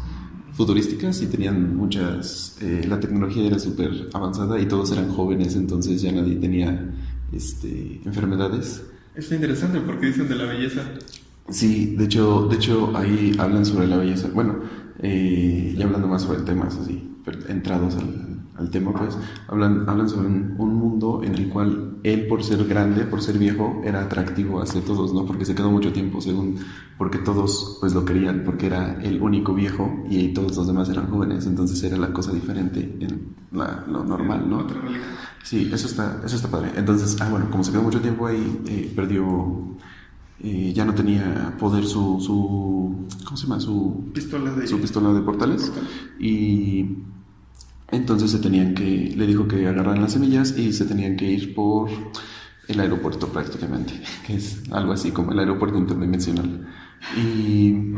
futurísticas 0.53 1.21
y 1.23 1.27
tenían 1.27 1.77
muchas, 1.77 2.57
eh, 2.61 2.85
la 2.89 2.99
tecnología 3.01 3.47
era 3.47 3.59
súper 3.59 4.09
avanzada 4.13 4.61
y 4.61 4.67
todos 4.67 4.93
eran 4.93 5.09
jóvenes, 5.11 5.57
entonces 5.57 6.01
ya 6.03 6.13
nadie 6.13 6.37
tenía 6.37 6.94
este, 7.35 8.01
enfermedades. 8.05 8.83
Está 9.15 9.35
interesante 9.35 9.81
porque 9.81 10.07
dicen 10.07 10.29
de 10.29 10.35
la 10.35 10.45
belleza. 10.45 10.83
Sí, 11.49 11.95
de 11.97 12.05
hecho, 12.05 12.49
de 12.49 12.57
hecho 12.57 12.97
ahí 12.97 13.35
hablan 13.39 13.65
sobre 13.67 13.87
la 13.87 13.97
belleza. 13.97 14.29
Bueno, 14.35 14.57
eh, 15.01 15.75
ya 15.77 15.85
hablando 15.85 16.09
más 16.09 16.23
sobre 16.23 16.41
temas 16.41 16.77
así, 16.77 17.17
pero 17.25 17.39
entrados 17.49 17.95
al, 17.97 18.41
al 18.57 18.71
tema, 18.71 18.93
pues 18.95 19.17
hablan, 19.49 19.85
hablan 19.89 20.09
sobre 20.09 20.29
un, 20.29 20.55
un 20.59 20.75
mundo 20.75 21.21
en 21.23 21.35
el 21.35 21.49
cual 21.51 21.99
él, 22.03 22.27
por 22.29 22.43
ser 22.43 22.65
grande, 22.65 23.05
por 23.05 23.21
ser 23.23 23.39
viejo, 23.39 23.83
era 23.85 24.03
atractivo 24.03 24.61
hacia 24.63 24.81
todos, 24.81 25.13
¿no? 25.13 25.27
Porque 25.27 25.45
se 25.45 25.55
quedó 25.55 25.71
mucho 25.71 25.93
tiempo, 25.93 26.21
según, 26.21 26.57
porque 26.97 27.19
todos 27.19 27.77
pues 27.81 27.95
lo 27.95 28.05
querían, 28.05 28.43
porque 28.45 28.67
era 28.67 29.01
el 29.03 29.21
único 29.21 29.55
viejo 29.55 30.05
y 30.09 30.29
todos 30.33 30.57
los 30.57 30.67
demás 30.67 30.89
eran 30.89 31.09
jóvenes, 31.11 31.47
entonces 31.47 31.83
era 31.83 31.97
la 31.99 32.13
cosa 32.13 32.33
diferente 32.33 32.81
en 33.01 33.35
la- 33.53 33.85
lo 33.89 34.05
normal, 34.05 34.49
¿no? 34.49 34.67
Sí, 35.45 35.71
eso 35.71 35.87
está, 35.87 36.23
eso 36.25 36.37
está 36.37 36.49
padre. 36.51 36.73
Entonces, 36.75 37.21
ah, 37.21 37.29
bueno, 37.29 37.51
como 37.51 37.63
se 37.63 37.71
quedó 37.71 37.83
mucho 37.83 38.01
tiempo 38.01 38.27
ahí, 38.27 38.63
eh, 38.67 38.91
perdió, 38.97 39.77
eh, 40.41 40.73
ya 40.75 40.87
no 40.87 40.95
tenía 40.95 41.55
poder 41.59 41.85
su, 41.85 42.19
su, 42.19 43.07
¿cómo 43.25 43.37
se 43.37 43.47
llama? 43.47 43.61
Su, 43.61 44.11
Pistola 44.15 44.53
de... 44.53 44.67
su 44.67 44.81
pistola 44.81 45.13
de 45.13 45.21
portales. 45.21 45.65
Portales. 45.69 45.91
Y 46.19 46.97
entonces 47.91 48.31
se 48.31 48.39
tenían 48.39 48.75
que, 48.75 49.13
le 49.15 49.27
dijo 49.27 49.47
que 49.47 49.69
agarraran 49.69 50.01
las 50.01 50.13
semillas 50.13 50.57
y 50.57 50.73
se 50.73 50.87
tenían 50.87 51.17
que 51.17 51.31
ir 51.31 51.55
por 51.55 51.91
el 52.67 52.81
aeropuerto 52.81 53.29
prácticamente, 53.29 54.01
que 54.27 54.37
es 54.37 54.63
algo 54.71 54.93
así 54.93 55.11
como 55.11 55.33
el 55.33 55.41
aeropuerto 55.41 55.77
interdimensional. 55.77 56.67
Y 57.19 57.93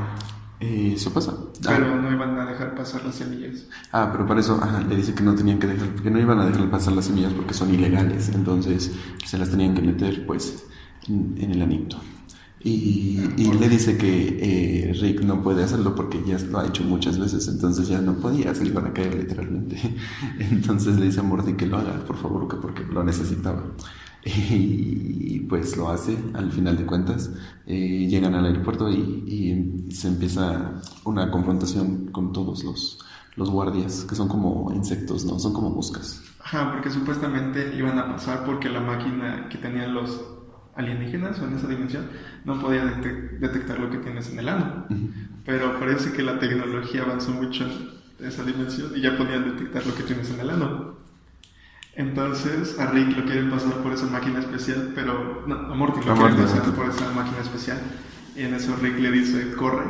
eh, 0.61 0.93
eso 0.97 1.13
pasa. 1.13 1.35
Ah, 1.67 1.75
Pero 1.77 2.01
no 2.01 2.11
iban 2.13 2.39
a 2.39 2.47
dejar 2.47 2.75
pasar 2.75 3.05
las 3.05 3.17
semillas. 3.17 3.67
Ah, 3.93 4.09
pero 4.13 4.27
para 4.27 4.41
eso 4.41 4.59
ajá, 4.63 4.81
le 4.81 4.97
dice 4.97 5.15
que 5.15 5.23
no 5.23 5.35
tenían 5.35 5.59
que 5.59 5.67
dejar, 5.67 5.89
que 5.95 6.11
no 6.11 6.19
iban 6.19 6.39
a 6.41 6.47
dejar 6.47 6.71
pasar 6.71 6.95
las 6.95 7.07
semillas 7.07 7.33
porque 7.35 7.55
son 7.55 7.73
ilegales, 7.75 8.31
entonces 8.31 8.93
se 9.25 9.39
las 9.39 9.51
tenían 9.51 9.75
que 9.75 9.83
meter 9.83 10.27
pues 10.27 10.65
en, 11.09 11.35
en 11.39 11.51
el 11.53 11.63
anito. 11.63 11.99
Y, 12.59 13.21
y 13.37 13.53
le 13.53 13.69
dice 13.69 13.97
que 13.97 14.89
eh, 14.89 14.93
Rick 14.95 15.21
no 15.23 15.41
puede 15.43 15.63
hacerlo 15.63 15.95
porque 15.95 16.23
ya 16.27 16.37
lo 16.39 16.59
ha 16.59 16.67
hecho 16.67 16.83
muchas 16.83 17.17
veces, 17.19 17.47
entonces 17.47 17.87
ya 17.87 18.01
no 18.01 18.15
podía, 18.15 18.55
se 18.55 18.65
le 18.65 18.71
iban 18.71 18.87
a 18.87 18.93
caer 18.93 19.15
literalmente. 19.15 19.77
Entonces 20.41 20.99
le 20.99 21.07
dice 21.07 21.21
a 21.21 21.23
Morty 21.23 21.53
que 21.53 21.67
lo 21.67 21.77
haga, 21.77 21.93
por 22.05 22.17
favor, 22.17 22.49
que 22.49 22.57
porque 22.57 22.83
lo 22.85 23.05
necesitaba. 23.05 23.63
Y 24.29 25.41
pues 25.49 25.77
lo 25.77 25.89
hace 25.89 26.19
al 26.35 26.51
final 26.51 26.77
de 26.77 26.87
cuentas. 26.87 27.31
Eh, 27.67 28.07
llegan 28.09 28.35
al 28.35 28.47
aeropuerto 28.47 28.91
y, 28.91 29.25
y 29.89 29.93
se 29.93 30.09
empieza 30.09 30.81
una 31.05 31.31
confrontación 31.31 32.11
con 32.11 32.33
todos 32.33 32.65
los, 32.65 32.99
los 33.37 33.51
guardias, 33.51 34.05
que 34.09 34.17
son 34.17 34.29
como 34.29 34.73
insectos, 34.73 35.25
¿no? 35.25 35.39
Son 35.39 35.53
como 35.53 35.71
moscas. 35.71 36.23
Ajá, 36.41 36.73
porque 36.73 36.91
supuestamente 36.91 37.75
iban 37.77 37.99
a 37.99 38.09
pasar 38.09 38.45
porque 38.45 38.69
la 38.69 38.81
máquina 38.81 39.49
que 39.49 39.59
tenían 39.59 39.95
los 39.95 40.21
alienígenas 40.75 41.39
o 41.41 41.47
en 41.47 41.55
esa 41.55 41.69
dimensión 41.69 42.09
no 42.45 42.59
podía 42.61 42.85
detec- 42.85 43.39
detectar 43.39 43.79
lo 43.81 43.91
que 43.91 43.99
tienes 43.99 44.31
en 44.31 44.39
el 44.41 44.49
ano. 44.49 44.87
Pero 45.45 45.79
parece 45.79 46.13
que 46.13 46.23
la 46.23 46.39
tecnología 46.39 47.03
avanzó 47.03 47.31
mucho 47.33 47.65
en 48.19 48.27
esa 48.27 48.45
dimensión 48.45 48.93
y 48.97 49.01
ya 49.03 49.17
podían 49.17 49.45
detectar 49.45 49.87
lo 49.87 49.95
que 49.95 50.03
tienes 50.03 50.31
en 50.31 50.41
el 50.41 50.51
ano. 50.51 50.96
Entonces 51.97 52.79
a 52.79 52.87
Rick 52.93 53.17
lo 53.17 53.25
quieren 53.25 53.51
pasar 53.51 53.83
por 53.83 53.93
esa 53.93 54.07
máquina 54.07 54.39
especial, 54.41 54.93
pero 54.95 55.45
no, 55.47 55.55
a 55.57 55.75
Morty 55.75 56.01
lo 56.05 56.13
A 56.13 56.15
quieren 56.15 56.37
pasar 56.37 56.75
por 56.75 56.89
esa 56.89 57.11
máquina 57.13 57.41
especial. 57.41 57.81
Y 58.37 58.43
en 58.43 58.55
eso 58.55 58.77
Rick 58.77 58.99
le 58.99 59.11
dice, 59.13 59.55
corre. 59.55 59.87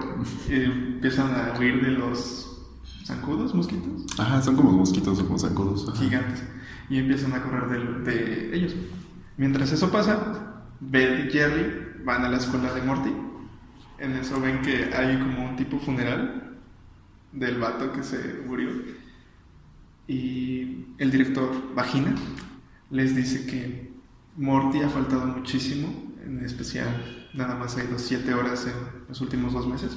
Y 0.49 0.55
empiezan 0.65 1.35
a 1.35 1.59
huir 1.59 1.83
de 1.85 1.91
los 1.93 2.47
zancudos, 3.05 3.55
mosquitos 3.55 4.07
Ajá, 4.19 4.43
son 4.43 4.57
como 4.57 4.73
mosquitos 4.73 5.19
o 5.21 5.27
como 5.27 5.39
zancudos. 5.39 5.89
ajá. 5.89 5.99
gigantes 5.99 6.45
y 6.89 6.99
empiezan 6.99 7.35
a 7.35 7.43
correr 7.43 7.67
de, 7.69 8.13
de 8.13 8.57
ellos. 8.57 8.77
Mientras 9.37 9.73
eso 9.73 9.91
pasa, 9.91 10.63
Beth 10.81 11.27
y 11.27 11.31
Jerry 11.33 12.03
van 12.05 12.25
a 12.25 12.29
la 12.29 12.37
escuela 12.39 12.73
de 12.73 12.83
Morty. 12.83 13.13
En 13.99 14.17
eso 14.17 14.41
ven 14.41 14.63
que 14.63 14.91
hay 14.95 15.19
como 15.19 15.45
un 15.45 15.57
tipo 15.57 15.79
funeral 15.81 16.57
del 17.33 17.59
vato 17.59 17.93
que 17.93 18.03
se 18.03 18.43
murió. 18.47 18.71
Y 20.09 20.87
el 20.99 21.11
director 21.11 21.75
Vagina 21.75 22.15
les 22.91 23.17
dice 23.17 23.47
que 23.47 23.93
Morty 24.37 24.81
ha 24.81 24.89
faltado 24.89 25.27
muchísimo, 25.27 26.15
en 26.25 26.45
especial 26.45 27.29
nada 27.35 27.55
más 27.55 27.77
ha 27.77 27.85
ido 27.85 27.99
siete 27.99 28.35
horas 28.35 28.67
en 28.67 29.09
los 29.09 29.21
últimos 29.21 29.53
dos 29.53 29.67
meses. 29.67 29.97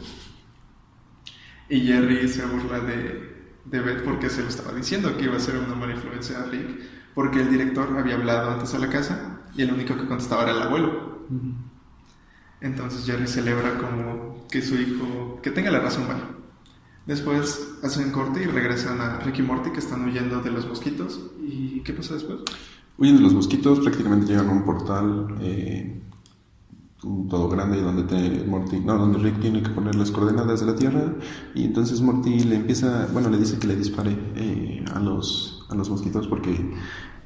Y 1.69 1.81
Jerry 1.81 2.27
se 2.27 2.45
burla 2.45 2.79
de, 2.79 3.35
de 3.65 3.79
Beth 3.79 4.03
porque 4.03 4.29
se 4.29 4.41
lo 4.41 4.49
estaba 4.49 4.73
diciendo 4.73 5.15
que 5.17 5.25
iba 5.25 5.37
a 5.37 5.39
ser 5.39 5.57
una 5.57 5.75
mala 5.75 5.93
influencia 5.93 6.39
a 6.39 6.45
Rick, 6.45 6.81
porque 7.13 7.41
el 7.41 7.51
director 7.51 7.95
había 7.97 8.15
hablado 8.15 8.51
antes 8.51 8.73
a 8.73 8.79
la 8.79 8.89
casa 8.89 9.41
y 9.55 9.61
el 9.61 9.73
único 9.73 9.95
que 9.95 10.07
contestaba 10.07 10.43
era 10.43 10.53
el 10.53 10.61
abuelo. 10.63 11.27
Entonces 12.61 13.05
Jerry 13.05 13.27
celebra 13.27 13.77
como 13.77 14.47
que 14.49 14.61
su 14.61 14.75
hijo, 14.75 15.39
que 15.43 15.51
tenga 15.51 15.71
la 15.71 15.79
razón, 15.79 16.07
vale. 16.07 16.38
Después 17.09 17.67
hacen 17.83 18.11
corte 18.11 18.43
y 18.43 18.45
regresan 18.45 19.01
a 19.01 19.17
Rick 19.19 19.39
y 19.39 19.41
Morty 19.41 19.71
que 19.71 19.79
están 19.79 20.05
huyendo 20.07 20.41
de 20.41 20.51
los 20.51 20.67
mosquitos. 20.67 21.19
¿Y 21.41 21.81
qué 21.81 21.91
pasa 21.93 22.13
después? 22.13 22.37
Huyen 22.99 23.17
de 23.17 23.23
los 23.23 23.33
mosquitos, 23.33 23.79
prácticamente 23.79 24.27
llegan 24.27 24.47
a 24.47 24.51
un 24.51 24.63
portal 24.63 25.35
eh, 25.41 26.01
todo 27.29 27.49
grande 27.49 27.81
donde 27.81 28.03
te- 28.03 28.43
Morty, 28.45 28.79
no, 28.81 28.95
donde 28.97 29.17
Rick 29.19 29.39
tiene 29.39 29.63
que 29.63 29.69
poner 29.69 29.95
las 29.95 30.11
coordenadas 30.11 30.59
de 30.59 30.65
la 30.67 30.75
Tierra 30.75 31.15
y 31.55 31.63
entonces 31.63 31.99
Morty 32.01 32.41
le 32.41 32.57
empieza, 32.57 33.07
bueno, 33.11 33.29
le 33.29 33.37
dice 33.37 33.57
que 33.57 33.67
le 33.67 33.75
dispare 33.75 34.15
eh, 34.35 34.85
a 34.93 34.99
los 34.99 35.65
a 35.69 35.75
los 35.75 35.89
mosquitos 35.89 36.27
porque 36.27 36.51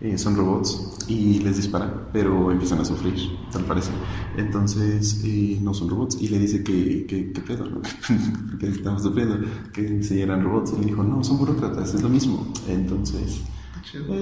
eh, 0.01 0.17
son 0.17 0.35
robots 0.35 0.97
y 1.07 1.39
les 1.39 1.57
dispara, 1.57 2.09
pero 2.11 2.51
empiezan 2.51 2.79
a 2.79 2.85
sufrir, 2.85 3.15
tal 3.51 3.63
parece. 3.65 3.91
Entonces 4.37 5.21
eh, 5.23 5.59
no 5.61 5.73
son 5.73 5.89
robots 5.89 6.17
y 6.19 6.27
le 6.29 6.39
dice 6.39 6.63
que 6.63 7.05
que, 7.05 7.31
que 7.31 7.41
pedo, 7.41 7.69
¿no? 7.69 7.81
que 8.59 8.67
estamos 8.67 9.03
sufriendo, 9.03 9.37
que 9.71 10.03
si 10.03 10.21
eran 10.21 10.43
robots 10.43 10.73
y 10.77 10.81
le 10.81 10.85
dijo 10.87 11.03
no, 11.03 11.23
son 11.23 11.37
burócratas, 11.37 11.93
es 11.93 12.01
lo 12.01 12.09
mismo. 12.09 12.51
Entonces 12.67 13.41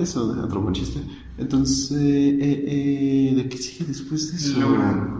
eso, 0.01 0.35
otro 0.43 0.61
buen 0.61 0.73
chiste. 0.73 0.99
Entonces, 1.37 1.91
eh, 1.91 2.37
eh, 2.41 3.35
¿de 3.35 3.49
qué 3.49 3.57
sigue 3.57 3.85
después 3.85 4.31
de 4.31 4.37
eso? 4.37 4.59
Logran. 4.59 5.17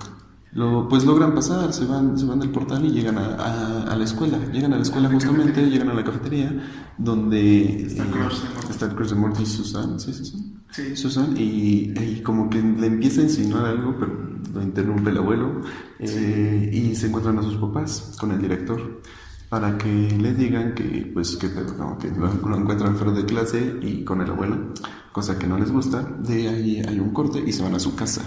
Lo, 0.54 0.90
pues 0.90 1.06
logran 1.06 1.34
pasar, 1.34 1.72
se 1.72 1.86
van, 1.86 2.18
se 2.20 2.26
van 2.26 2.40
del 2.40 2.50
portal 2.50 2.86
y 2.86 2.90
llegan 2.92 3.18
a, 3.18 3.36
a- 3.36 3.84
a 3.84 3.96
la 3.96 4.04
escuela. 4.04 4.38
Llegan 4.52 4.74
a 4.74 4.76
la 4.78 4.82
escuela 4.82 5.10
justamente, 5.10 5.66
llegan 5.70 5.90
a 5.90 5.94
la 5.94 6.04
cafetería 6.04 6.52
donde 6.98 7.84
Está 7.86 8.04
eh, 8.04 8.08
Crush 8.12 8.42
de 8.42 8.50
Morty. 8.54 8.68
está 8.70 8.86
el 8.88 8.96
Crush 8.96 9.10
de 9.10 9.16
Morty 9.16 9.44
y 9.44 9.46
Susan, 9.46 10.00
¿sí, 10.00 10.14
Susan? 10.14 10.42
Sí. 10.72 10.96
Susan, 10.96 11.36
y, 11.38 11.92
y 12.00 12.22
como 12.24 12.50
que 12.50 12.62
le 12.62 12.88
empieza 12.88 13.22
a 13.22 13.24
insinuar 13.26 13.66
algo, 13.66 13.96
pero 14.00 14.14
lo 14.54 14.62
interrumpe 14.62 15.10
el 15.10 15.18
abuelo, 15.18 15.62
eh, 16.00 16.70
y 16.74 16.96
se 16.96 17.08
encuentran 17.08 17.38
a 17.40 17.44
sus 17.44 17.56
papás 17.56 18.16
con 18.20 18.32
el 18.32 18.42
director 18.42 19.02
para 19.50 19.78
que 19.78 19.88
le 20.18 20.34
digan 20.34 20.74
que, 20.76 21.12
pues, 21.14 21.36
que, 21.36 21.50
pedo, 21.50 21.76
¿no? 21.78 21.98
que 21.98 22.10
lo, 22.12 22.34
lo 22.50 22.58
encuentran 22.58 22.96
fuera 22.96 23.12
de 23.14 23.26
clase 23.26 23.80
y 23.82 24.04
con 24.06 24.22
el 24.22 24.30
abuelo, 24.30 24.74
cosa 25.12 25.38
que 25.38 25.48
no 25.48 25.58
les 25.58 25.72
gusta. 25.72 26.02
De 26.20 26.48
ahí 26.48 26.82
hay 26.88 27.00
un 27.00 27.12
corte 27.12 27.44
y 27.46 27.52
se 27.52 27.64
van 27.64 27.76
a 27.76 27.80
su 27.80 27.94
casa, 27.96 28.22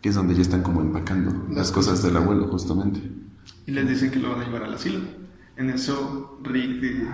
que 0.00 0.08
es 0.08 0.14
donde 0.14 0.34
ya 0.34 0.42
están 0.42 0.62
como 0.62 0.80
empacando 0.80 1.46
las 1.50 1.70
cosas 1.72 2.02
del 2.02 2.16
abuelo, 2.16 2.48
justamente. 2.48 3.00
Y 3.66 3.72
les 3.72 3.88
dicen 3.88 4.10
que 4.10 4.18
lo 4.18 4.30
van 4.30 4.40
a 4.40 4.44
llevar 4.44 4.64
al 4.64 4.74
asilo. 4.74 5.00
En 5.56 5.70
eso 5.70 6.38
Rick 6.42 6.82
eh, 6.82 7.08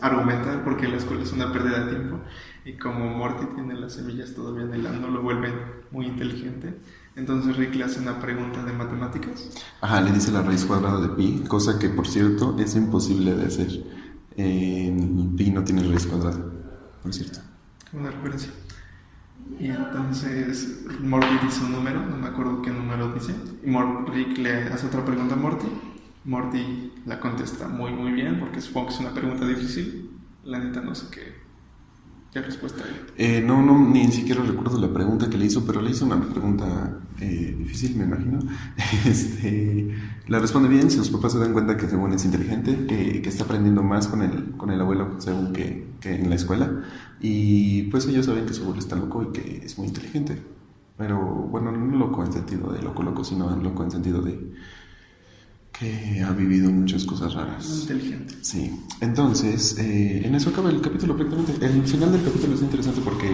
argumenta 0.00 0.62
porque 0.62 0.88
la 0.88 0.96
escuela 0.96 1.22
es 1.22 1.32
una 1.32 1.52
pérdida 1.52 1.84
de 1.84 1.90
tiempo 1.96 2.20
y 2.64 2.74
como 2.74 3.08
Morty 3.16 3.46
tiene 3.54 3.74
las 3.74 3.94
semillas 3.94 4.34
todavía 4.34 4.64
en 4.64 4.74
el 4.74 4.86
ano 4.86 5.08
lo 5.08 5.22
vuelven 5.22 5.54
muy 5.90 6.06
inteligente. 6.06 6.78
Entonces 7.16 7.56
Rick 7.56 7.74
le 7.74 7.84
hace 7.84 8.00
una 8.00 8.20
pregunta 8.20 8.62
de 8.64 8.72
matemáticas. 8.72 9.50
Ajá, 9.80 10.00
le 10.00 10.12
dice 10.12 10.30
la 10.30 10.42
raíz 10.42 10.64
cuadrada 10.64 11.00
de 11.00 11.08
pi, 11.08 11.44
cosa 11.48 11.78
que 11.78 11.88
por 11.88 12.06
cierto 12.06 12.56
es 12.58 12.76
imposible 12.76 13.34
de 13.34 13.46
hacer. 13.46 13.70
Eh, 14.36 14.94
pi 15.36 15.50
no 15.50 15.64
tiene 15.64 15.82
raíz 15.82 16.06
cuadrada, 16.06 16.44
por 17.02 17.12
cierto. 17.12 17.40
Una 17.92 18.10
referencia. 18.10 18.52
Y 19.58 19.66
entonces 19.68 20.84
Morty 21.00 21.38
dice 21.42 21.64
un 21.64 21.72
número, 21.72 22.00
no 22.04 22.16
me 22.16 22.28
acuerdo 22.28 22.62
qué 22.62 22.70
número 22.70 23.12
dice. 23.12 23.34
Y 23.64 23.70
Rick 24.12 24.38
le 24.38 24.64
hace 24.64 24.86
otra 24.86 25.04
pregunta 25.04 25.34
a 25.34 25.38
Morty. 25.38 25.66
Morty 26.24 26.92
la 27.06 27.20
contesta 27.20 27.68
muy, 27.68 27.92
muy 27.92 28.12
bien, 28.12 28.38
porque 28.38 28.60
supongo 28.60 28.88
que 28.88 28.94
es 28.94 29.00
una 29.00 29.14
pregunta 29.14 29.46
difícil. 29.46 30.10
La 30.44 30.58
neta 30.58 30.80
no 30.80 30.94
sé 30.94 31.06
qué, 31.10 31.34
qué 32.32 32.40
respuesta. 32.40 32.84
Eh, 33.16 33.42
no, 33.44 33.62
no, 33.62 33.78
ni 33.78 34.10
siquiera 34.12 34.42
recuerdo 34.42 34.78
la 34.78 34.92
pregunta 34.92 35.28
que 35.30 35.38
le 35.38 35.46
hizo, 35.46 35.64
pero 35.66 35.80
le 35.80 35.90
hizo 35.90 36.04
una 36.04 36.20
pregunta 36.20 36.98
eh, 37.20 37.54
difícil, 37.58 37.96
me 37.96 38.04
imagino. 38.04 38.38
Este, 39.06 39.94
la 40.26 40.38
responde 40.38 40.68
bien, 40.68 40.90
sus 40.90 41.10
papás 41.10 41.32
se 41.32 41.38
dan 41.38 41.52
cuenta 41.52 41.76
que 41.76 41.88
según 41.88 42.12
es 42.12 42.24
inteligente, 42.24 42.86
que, 42.86 43.22
que 43.22 43.28
está 43.28 43.44
aprendiendo 43.44 43.82
más 43.82 44.08
con 44.08 44.22
el, 44.22 44.52
con 44.56 44.70
el 44.70 44.80
abuelo 44.80 45.16
según 45.18 45.52
que, 45.52 45.88
que 46.00 46.14
en 46.14 46.28
la 46.28 46.36
escuela. 46.36 46.84
Y 47.20 47.84
pues 47.84 48.06
ellos 48.06 48.26
saben 48.26 48.46
que 48.46 48.54
su 48.54 48.62
abuelo 48.62 48.80
está 48.80 48.96
loco 48.96 49.22
y 49.22 49.32
que 49.32 49.64
es 49.64 49.78
muy 49.78 49.88
inteligente. 49.88 50.42
Pero 50.96 51.18
bueno, 51.18 51.70
no 51.72 51.96
loco 51.96 52.24
en 52.24 52.32
sentido 52.32 52.72
de 52.72 52.82
loco 52.82 53.02
loco, 53.02 53.24
sino 53.24 53.54
loco 53.56 53.84
en 53.84 53.90
sentido 53.90 54.20
de 54.20 54.52
que 55.78 56.22
ha 56.22 56.32
vivido 56.32 56.70
muchas 56.70 57.04
cosas 57.04 57.34
Muy 57.34 57.44
raras. 57.44 57.78
inteligente. 57.82 58.34
Sí, 58.42 58.70
entonces, 59.00 59.76
eh, 59.78 60.22
en 60.24 60.34
eso 60.34 60.50
acaba 60.50 60.70
el 60.70 60.80
capítulo 60.80 61.16
prácticamente. 61.16 61.64
El 61.64 61.82
final 61.84 62.12
del 62.12 62.22
capítulo 62.24 62.54
es 62.54 62.62
interesante 62.62 63.00
porque 63.04 63.28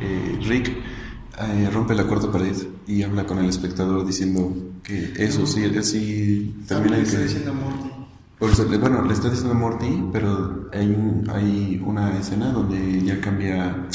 eh, 0.00 0.38
Rick 0.42 0.68
eh, 0.68 1.70
rompe 1.72 1.94
la 1.94 2.04
cuarta 2.04 2.30
pared 2.32 2.56
y 2.86 3.02
habla 3.02 3.24
con 3.26 3.38
el 3.38 3.48
espectador 3.48 4.06
diciendo 4.06 4.54
que 4.82 5.12
eso 5.18 5.46
sí, 5.46 6.54
termina 6.66 6.96
le 6.96 6.98
en 6.98 7.02
está 7.04 7.18
que... 7.18 7.24
diciendo 7.24 7.54
Morty. 7.54 8.78
Bueno, 8.78 9.02
le 9.04 9.12
está 9.14 9.30
diciendo 9.30 9.52
a 9.54 9.58
Morty, 9.58 10.04
pero 10.12 10.68
hay, 10.72 10.86
un- 10.88 11.24
hay 11.30 11.80
una 11.84 12.18
escena 12.18 12.50
donde 12.52 13.02
ya 13.02 13.20
cambia 13.20 13.86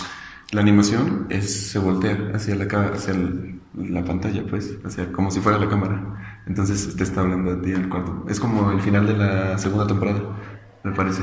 la 0.51 0.61
animación, 0.61 1.27
es, 1.29 1.69
se 1.69 1.77
voltea 1.79 2.31
hacia 2.33 2.55
la, 2.55 2.63
hacia 2.65 3.13
el- 3.13 3.59
la 3.77 4.03
pantalla, 4.03 4.43
pues, 4.49 4.73
hacia, 4.83 5.11
como 5.11 5.29
si 5.29 5.39
fuera 5.41 5.59
la 5.59 5.69
cámara. 5.69 6.28
Entonces 6.49 6.95
te 6.95 7.03
está 7.03 7.21
hablando 7.21 7.51
a 7.51 7.61
ti 7.61 7.73
al 7.73 7.87
cuarto. 7.87 8.25
Es 8.27 8.39
como 8.39 8.71
el 8.71 8.81
final 8.81 9.05
de 9.07 9.15
la 9.15 9.57
segunda 9.59 9.87
temporada, 9.87 10.35
me 10.83 10.91
parece. 10.91 11.21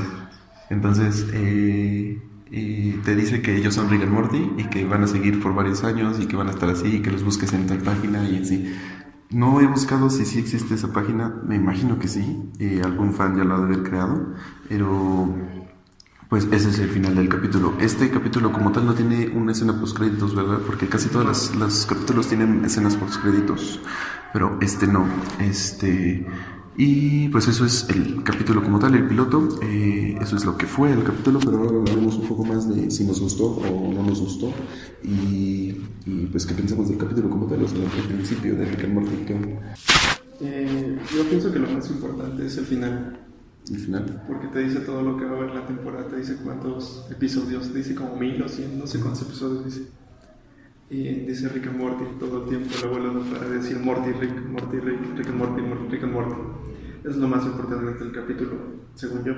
Entonces, 0.69 1.27
eh, 1.33 2.19
y 2.49 2.91
te 3.03 3.15
dice 3.15 3.41
que 3.41 3.57
ellos 3.57 3.75
son 3.75 3.89
Rick 3.89 4.03
and 4.03 4.11
Morty 4.11 4.51
y 4.57 4.63
que 4.65 4.85
van 4.85 5.03
a 5.03 5.07
seguir 5.07 5.41
por 5.41 5.53
varios 5.53 5.83
años 5.83 6.17
y 6.19 6.27
que 6.27 6.37
van 6.37 6.47
a 6.47 6.51
estar 6.51 6.69
así 6.69 6.87
y 6.87 7.01
que 7.01 7.11
los 7.11 7.23
busques 7.23 7.51
en 7.53 7.67
tal 7.67 7.79
página 7.79 8.27
y 8.27 8.41
así. 8.41 8.73
No 9.29 9.59
he 9.59 9.67
buscado 9.67 10.09
si 10.09 10.25
sí 10.25 10.39
existe 10.39 10.75
esa 10.75 10.93
página, 10.93 11.41
me 11.45 11.55
imagino 11.55 11.99
que 11.99 12.07
sí, 12.07 12.49
y 12.59 12.79
algún 12.79 13.13
fan 13.13 13.35
ya 13.35 13.43
lo 13.43 13.55
ha 13.55 13.57
de 13.59 13.65
haber 13.65 13.83
creado, 13.83 14.33
pero 14.69 15.35
pues 16.29 16.47
ese 16.51 16.69
es 16.69 16.79
el 16.79 16.89
final 16.89 17.15
del 17.15 17.27
capítulo. 17.27 17.73
Este 17.81 18.09
capítulo 18.09 18.53
como 18.53 18.71
tal 18.71 18.85
no 18.85 18.93
tiene 18.93 19.27
una 19.35 19.51
escena 19.51 19.77
post 19.77 19.97
créditos, 19.97 20.33
¿verdad? 20.33 20.59
Porque 20.65 20.87
casi 20.87 21.09
todos 21.09 21.25
los, 21.25 21.55
los 21.57 21.85
capítulos 21.85 22.29
tienen 22.29 22.63
escenas 22.63 22.95
post 22.95 23.21
créditos, 23.21 23.81
pero 24.33 24.57
este 24.61 24.87
no. 24.87 25.05
Este 25.39 26.25
y 26.79 27.27
pues 27.29 27.47
eso 27.47 27.65
es 27.65 27.87
el 27.89 28.21
capítulo 28.23 28.61
como 28.61 28.77
tal, 28.77 28.93
el 28.93 29.07
piloto. 29.07 29.57
eh, 29.63 30.15
eso 30.21 30.35
es 30.35 30.45
lo 30.45 30.57
que 30.57 30.67
fue 30.67 30.91
el 30.93 31.03
capítulo, 31.03 31.39
pero 31.39 31.57
ahora 31.57 31.77
hablaremos 31.79 32.15
un 32.17 32.27
poco 32.27 32.45
más 32.45 32.69
de 32.69 32.91
si 32.91 33.03
nos 33.03 33.19
gustó 33.19 33.45
o 33.45 33.91
no 33.93 34.03
nos 34.03 34.19
gustó 34.21 34.53
y, 35.03 35.75
y, 36.05 36.27
pues 36.31 36.45
qué 36.45 36.53
pensamos 36.53 36.89
del 36.89 36.99
capítulo 36.99 37.29
como 37.31 37.47
tal, 37.47 37.63
o 37.63 37.67
sea, 37.67 37.79
el 37.79 38.03
principio 38.13 38.55
de 38.55 38.65
Rick 38.65 38.83
and 38.83 38.93
Morty, 38.93 39.25
Eh, 40.39 40.99
yo 41.15 41.23
pienso 41.29 41.51
que 41.51 41.57
lo 41.59 41.67
más 41.69 41.89
importante 41.89 42.45
es 42.45 42.57
el 42.59 42.65
final, 42.65 43.17
el 43.71 43.79
final. 43.79 44.23
porque 44.27 44.47
te 44.47 44.59
dice 44.59 44.81
todo 44.81 45.01
lo 45.01 45.17
que 45.17 45.25
va 45.25 45.31
a 45.31 45.37
haber 45.37 45.55
la 45.55 45.65
temporada, 45.65 46.07
te 46.07 46.17
dice 46.17 46.35
cuántos 46.43 47.07
episodios, 47.09 47.71
te 47.71 47.79
dice 47.79 47.95
como 47.95 48.15
mil 48.17 48.39
o 48.43 48.47
cien, 48.47 48.77
no 48.77 48.85
sé 48.85 48.99
cuántos 48.99 49.23
episodios 49.23 49.65
dice. 49.65 49.87
Y 50.89 51.03
dice 51.25 51.49
Rick 51.49 51.67
and 51.67 51.77
Morty 51.77 52.05
todo 52.17 52.43
el 52.43 52.49
tiempo, 52.49 52.69
el 52.77 52.85
abuelo 52.87 53.11
no 53.13 53.19
para 53.21 53.49
de 53.49 53.57
decir 53.57 53.77
Morty, 53.79 54.11
Rick, 54.11 54.45
Morty, 54.49 54.79
Rick, 54.79 54.99
Rick 55.17 55.27
and 55.27 55.37
Morty, 55.37 55.61
Mor- 55.61 55.87
Rick 55.91 56.03
and 56.03 56.13
Morty. 56.13 56.35
Es 57.03 57.17
lo 57.17 57.27
más 57.27 57.45
importante 57.45 58.03
del 58.03 58.13
capítulo, 58.13 58.51
según 58.95 59.23
yo. 59.25 59.33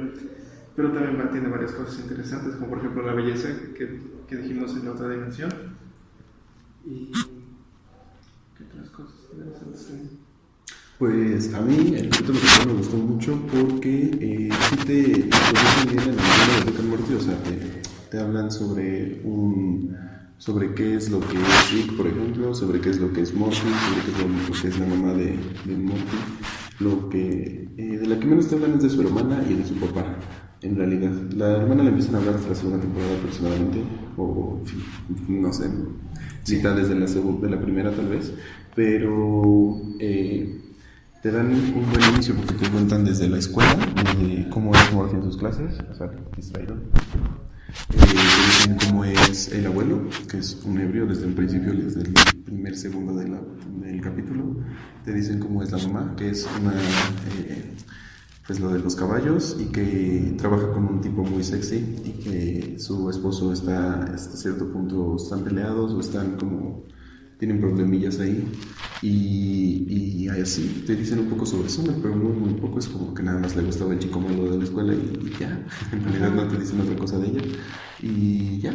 Pero 0.75 0.91
también 0.91 1.29
tiene 1.31 1.49
varias 1.49 1.71
cosas 1.71 1.99
interesantes, 1.99 2.55
como 2.55 2.69
por 2.69 2.77
ejemplo 2.77 3.03
la 3.05 3.13
belleza 3.13 3.49
que, 3.75 3.99
que 4.27 4.37
dijimos 4.37 4.75
en 4.77 4.85
la 4.85 4.91
otra 4.91 5.09
dimensión. 5.09 5.49
Y... 6.85 7.11
¿Qué 8.57 8.63
otras 8.65 8.89
cosas 8.91 9.15
interesantes? 9.33 10.11
Pues 10.99 11.53
a 11.53 11.61
mí 11.61 11.95
el 11.95 12.09
capítulo 12.09 12.39
me 12.67 12.73
gustó 12.73 12.97
mucho 12.97 13.39
porque 13.51 14.11
eh, 14.19 14.49
sí 14.69 14.75
te 14.85 14.99
introducen 14.99 15.87
bien 15.87 15.99
en 15.99 16.09
el 16.09 16.15
mundo 16.15 16.53
de 16.57 16.65
Rick 16.65 16.79
and 16.79 16.89
Morty, 16.89 17.13
o 17.15 17.19
sea, 17.21 17.43
te, 17.43 17.81
te 18.11 18.19
hablan 18.19 18.51
sobre 18.51 19.21
un 19.23 19.95
sobre 20.39 20.73
qué 20.73 20.95
es 20.95 21.11
lo 21.11 21.19
que 21.19 21.37
es 21.37 21.71
Rick, 21.71 21.95
por 21.95 22.07
ejemplo, 22.07 22.55
sobre 22.55 22.79
qué 22.79 22.89
es 22.89 22.97
lo 22.97 23.13
que 23.13 23.21
es 23.21 23.33
Morty, 23.35 23.57
sobre 23.57 24.01
qué 24.05 24.11
es 24.11 24.19
lo, 24.19 24.27
lo 24.27 24.61
que 24.61 24.67
es 24.67 24.79
la 24.79 24.85
mamá 24.87 25.13
de, 25.13 25.37
de 25.65 25.77
Morty. 25.77 26.17
Lo 26.79 27.09
que 27.09 27.67
eh, 27.77 27.97
de 27.97 28.07
la 28.07 28.19
que 28.19 28.25
menos 28.25 28.47
te 28.47 28.55
hablan 28.55 28.73
es 28.75 28.83
de 28.83 28.89
su 28.89 29.01
hermana 29.01 29.43
y 29.49 29.53
de 29.53 29.65
su 29.65 29.75
papá. 29.75 30.15
En 30.61 30.77
realidad, 30.77 31.11
la 31.35 31.57
hermana 31.57 31.83
le 31.83 31.89
empiezan 31.89 32.15
a 32.15 32.17
hablar 32.19 32.35
hasta 32.35 32.49
la 32.49 32.55
segunda 32.55 32.79
temporada 32.81 33.15
aproximadamente, 33.17 33.83
o 34.17 34.61
no 35.27 35.53
sé, 35.53 35.69
mitades 36.49 36.89
de 36.89 36.95
la, 36.95 37.05
de 37.05 37.49
la 37.49 37.61
primera 37.61 37.91
tal 37.91 38.07
vez, 38.07 38.33
pero 38.75 39.77
eh, 39.99 40.61
te 41.21 41.31
dan 41.31 41.47
un 41.47 41.85
buen 41.91 42.13
inicio 42.13 42.35
porque 42.35 42.53
te 42.53 42.69
cuentan 42.69 43.03
desde 43.03 43.27
la 43.27 43.39
escuela, 43.39 43.77
desde 43.95 44.49
cómo 44.49 44.73
es 44.73 44.93
Morty 44.93 45.15
en 45.15 45.23
sus 45.23 45.37
clases, 45.37 45.77
o 45.89 45.95
sea, 45.95 46.11
distraído. 46.35 46.75
Eh, 47.69 47.97
te 47.97 48.45
dicen 48.45 48.77
cómo 48.87 49.03
es 49.05 49.51
el 49.51 49.65
abuelo, 49.67 50.01
que 50.29 50.37
es 50.39 50.59
un 50.65 50.79
ebrio 50.79 51.05
desde 51.05 51.25
el 51.27 51.33
principio, 51.33 51.73
desde 51.73 52.01
el 52.01 52.13
primer 52.43 52.75
segundo 52.75 53.13
de 53.15 53.27
la- 53.27 53.41
del 53.81 54.01
capítulo. 54.01 54.57
Te 55.05 55.13
dicen 55.13 55.39
cómo 55.39 55.61
es 55.63 55.71
la 55.71 55.77
mamá, 55.77 56.15
que 56.17 56.29
es 56.31 56.47
una, 56.59 56.73
eh, 56.73 57.73
pues 58.47 58.59
lo 58.59 58.69
de 58.73 58.79
los 58.79 58.95
caballos 58.95 59.55
y 59.59 59.65
que 59.65 60.33
trabaja 60.37 60.71
con 60.71 60.85
un 60.85 61.01
tipo 61.01 61.23
muy 61.23 61.43
sexy 61.43 61.75
y 62.03 62.11
que 62.23 62.79
su 62.79 63.09
esposo 63.09 63.53
está 63.53 64.03
hasta 64.05 64.35
cierto 64.37 64.71
punto 64.71 65.15
están 65.15 65.43
peleados 65.43 65.91
o 65.93 65.99
están 65.99 66.37
como 66.37 66.83
tienen 67.39 67.59
problemillas 67.59 68.19
ahí 68.19 68.45
y, 69.01 69.85
y 69.87 70.27
así 70.27 70.83
te 70.85 70.95
dicen 70.95 71.19
un 71.19 71.29
poco 71.29 71.45
sobre 71.45 71.69
Summer 71.69 71.95
pero 72.01 72.15
muy 72.15 72.33
muy 72.33 72.53
poco 72.59 72.79
es 72.79 72.87
como 72.87 73.13
que 73.13 73.23
nada 73.23 73.39
más 73.39 73.55
le 73.55 73.63
gustaba 73.63 73.93
el 73.93 73.99
chico 73.99 74.19
malo 74.19 74.51
de 74.51 74.57
la 74.57 74.63
escuela 74.65 74.93
y, 74.93 75.19
y 75.25 75.39
ya 75.39 75.65
en 75.91 76.03
realidad 76.03 76.31
no 76.33 76.47
te 76.47 76.57
dicen 76.57 76.81
otra 76.81 76.95
cosa 76.95 77.17
de 77.17 77.27
ella 77.27 77.41
y 78.01 78.59
ya 78.59 78.73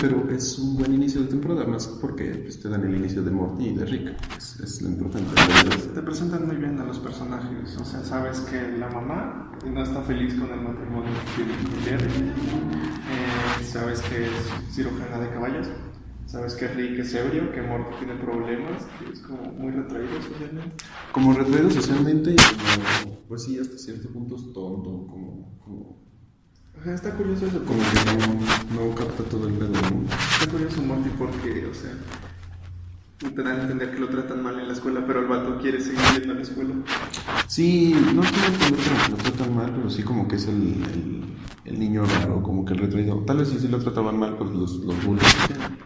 pero 0.00 0.28
es 0.30 0.58
un 0.58 0.76
buen 0.76 0.94
inicio 0.94 1.22
de 1.22 1.28
temporada 1.28 1.66
más 1.66 1.86
porque 1.86 2.24
pues, 2.24 2.60
te 2.60 2.68
dan 2.68 2.84
el 2.84 2.96
inicio 2.96 3.22
de 3.22 3.30
Morty 3.30 3.68
y 3.68 3.74
de 3.74 3.86
Rick 3.86 4.16
es, 4.36 4.60
es 4.60 4.82
lo 4.82 4.88
importante. 4.88 5.34
Te 5.94 6.02
presentan 6.02 6.46
muy 6.46 6.56
bien 6.56 6.78
a 6.80 6.84
los 6.84 6.98
personajes, 6.98 7.76
o 7.80 7.84
sea, 7.84 8.02
sabes 8.04 8.40
que 8.40 8.76
la 8.78 8.88
mamá 8.88 9.52
no 9.64 9.82
está 9.82 10.02
feliz 10.02 10.34
con 10.34 10.50
el 10.50 10.60
matrimonio 10.60 11.12
que 11.36 11.44
tiene 11.84 12.04
Eh, 13.08 13.64
sabes 13.64 14.00
que 14.02 14.26
es 14.26 14.74
cirujana 14.74 15.18
de 15.18 15.30
caballos, 15.30 15.68
sabes 16.26 16.54
que 16.54 16.68
Rick 16.68 16.98
es 16.98 17.14
ebrio, 17.14 17.52
que 17.52 17.62
Morty 17.62 17.96
tiene 17.98 18.14
problemas, 18.14 18.84
que 18.98 19.12
es 19.12 19.20
como 19.20 19.42
muy 19.52 19.72
retraído 19.72 20.20
socialmente. 20.20 20.84
como 21.12 21.32
retraído 21.32 21.70
socialmente 21.70 22.32
y 22.32 22.36
como 22.36 23.16
pues 23.28 23.44
sí 23.44 23.58
hasta 23.58 23.78
cierto 23.78 24.08
punto 24.10 24.36
es 24.36 24.42
tonto 24.52 25.06
como, 25.06 25.58
como 25.64 25.96
Ajá, 26.80 26.94
está 26.94 27.14
curioso 27.14 27.46
eso, 27.46 27.64
como 27.64 27.78
que 27.78 28.74
no, 28.74 28.88
no 28.88 28.94
capta 28.94 29.22
todo 29.24 29.48
el 29.48 29.54
pedo 29.54 29.70
¿no? 29.70 30.04
está 30.04 30.50
curioso 30.50 30.82
Morty 30.82 31.10
porque, 31.18 31.66
o 31.66 31.74
sea, 31.74 31.92
te 33.18 33.42
dan 33.42 33.60
a 33.60 33.62
entender 33.62 33.92
que 33.92 33.98
lo 33.98 34.08
tratan 34.08 34.42
mal 34.42 34.60
en 34.60 34.68
la 34.68 34.74
escuela, 34.74 35.02
pero 35.06 35.20
el 35.20 35.26
vato 35.26 35.58
quiere 35.58 35.80
seguir 35.80 36.00
yendo 36.18 36.32
a 36.32 36.36
la 36.36 36.42
escuela. 36.42 36.74
Sí, 37.46 37.94
no 38.14 38.20
quiero 38.20 38.46
entender 38.46 38.80
que 38.80 39.10
lo 39.10 39.16
tratan 39.16 39.56
mal, 39.56 39.72
pero 39.74 39.88
sí 39.88 40.02
como 40.02 40.28
que 40.28 40.36
es 40.36 40.46
el, 40.46 40.54
el, 40.54 41.24
el 41.66 41.78
niño 41.78 42.04
raro, 42.04 42.42
como 42.42 42.64
que 42.64 42.74
el 42.74 42.80
retraído. 42.80 43.18
Tal 43.26 43.38
vez 43.38 43.48
si 43.48 43.58
sí 43.58 43.68
lo 43.68 43.78
trataban 43.78 44.18
mal, 44.18 44.36
pues 44.38 44.50
los, 44.50 44.76
los 44.84 45.04
bullies. 45.04 45.36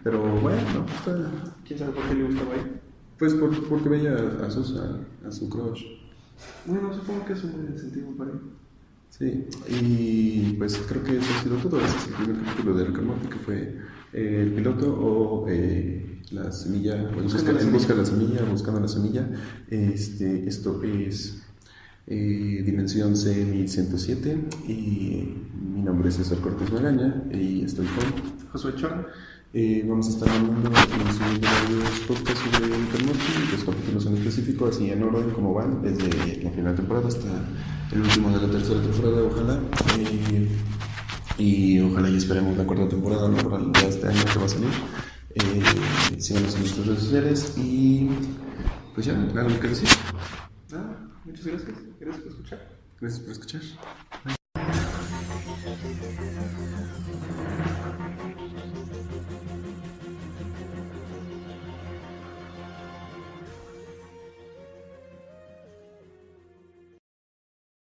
Pero 0.03 0.21
bueno, 0.41 0.85
está... 0.95 1.31
¿Quién 1.65 1.79
sabe 1.79 1.91
por 1.91 2.03
qué 2.07 2.15
le 2.15 2.23
gustaba 2.25 2.53
ahí? 2.53 2.81
Pues 3.17 3.33
por, 3.33 3.67
porque 3.67 3.89
veía 3.89 4.13
a, 4.13 4.45
a, 4.45 5.27
a 5.27 5.31
su 5.31 5.49
crush. 5.49 5.83
Bueno, 6.65 6.93
supongo 6.93 7.25
que 7.25 7.33
es 7.33 7.43
un 7.43 7.51
buen 7.53 7.71
incentivo 7.71 8.11
para 8.17 8.31
él. 8.31 8.39
Sí, 9.09 9.45
y 9.69 10.53
pues 10.57 10.77
creo 10.87 11.03
que 11.03 11.17
eso 11.17 11.27
ha 11.37 11.43
sido 11.43 11.57
todo. 11.57 11.79
Ese 11.79 11.97
es 11.97 12.07
el 12.07 12.13
primer 12.13 12.43
capítulo 12.43 12.77
de 12.77 12.85
Rick 12.85 13.29
que 13.29 13.39
fue 13.39 13.77
eh, 14.13 14.41
el 14.43 14.53
piloto 14.53 14.91
o 14.93 15.45
eh, 15.49 16.21
la 16.31 16.51
semilla, 16.51 16.93
o 16.93 17.19
en 17.19 17.23
busca, 17.23 17.93
la 17.93 18.05
semilla, 18.05 18.43
buscando 18.49 18.79
la 18.79 18.87
semilla. 18.87 19.29
Este, 19.69 20.47
esto 20.47 20.81
es 20.83 21.40
eh, 22.11 22.63
Dimensión 22.63 23.13
C1107 23.13 24.67
y 24.67 25.33
mi 25.73 25.81
nombre 25.81 26.09
es 26.09 26.15
César 26.15 26.39
Cortés 26.39 26.71
Magaña 26.71 27.23
y 27.31 27.63
estoy 27.63 27.85
con... 27.87 28.41
Josué 28.51 28.75
Chorn. 28.75 29.05
Eh, 29.53 29.85
vamos 29.87 30.07
a 30.07 30.09
estar 30.11 30.29
hablando 30.29 30.71
subiendo 31.11 31.47
varios 31.47 31.99
podcasts 32.07 32.39
sobre 32.39 32.67
Morty, 33.05 33.51
los 33.51 33.63
capítulos 33.63 34.05
en 34.05 34.17
específico, 34.17 34.65
así 34.67 34.91
en 34.91 35.03
orden 35.03 35.29
como 35.31 35.53
van, 35.53 35.81
desde 35.81 36.43
la 36.43 36.51
primera 36.51 36.75
temporada 36.75 37.07
hasta 37.07 37.27
el 37.91 38.01
último 38.01 38.29
de 38.29 38.47
la 38.47 38.51
tercera 38.51 38.81
temporada, 38.81 39.23
ojalá. 39.23 39.59
Eh, 39.99 40.47
y 41.37 41.79
ojalá 41.79 42.09
y 42.09 42.17
esperemos 42.17 42.57
la 42.57 42.65
cuarta 42.65 42.89
temporada, 42.89 43.27
¿no? 43.27 43.37
Para 43.49 43.63
ya 43.73 43.87
este 43.87 44.07
año 44.07 44.21
que 44.31 44.39
va 44.39 44.45
a 44.45 44.49
salir. 44.49 44.69
Eh, 45.35 46.21
síganos 46.21 46.55
en 46.55 46.59
nuestras 46.61 46.87
redes 46.87 46.99
sociales 46.99 47.53
y 47.57 48.09
pues 48.93 49.05
ya, 49.05 49.13
algo 49.13 49.59
que 49.59 49.67
decir. 49.67 49.87
Muchas 51.25 51.45
gracias. 51.45 51.77
Gracias 51.99 52.23
por 52.23 52.31
escuchar. 52.31 52.59
Gracias 52.99 53.21
por 53.21 53.31
escuchar. 53.31 54.37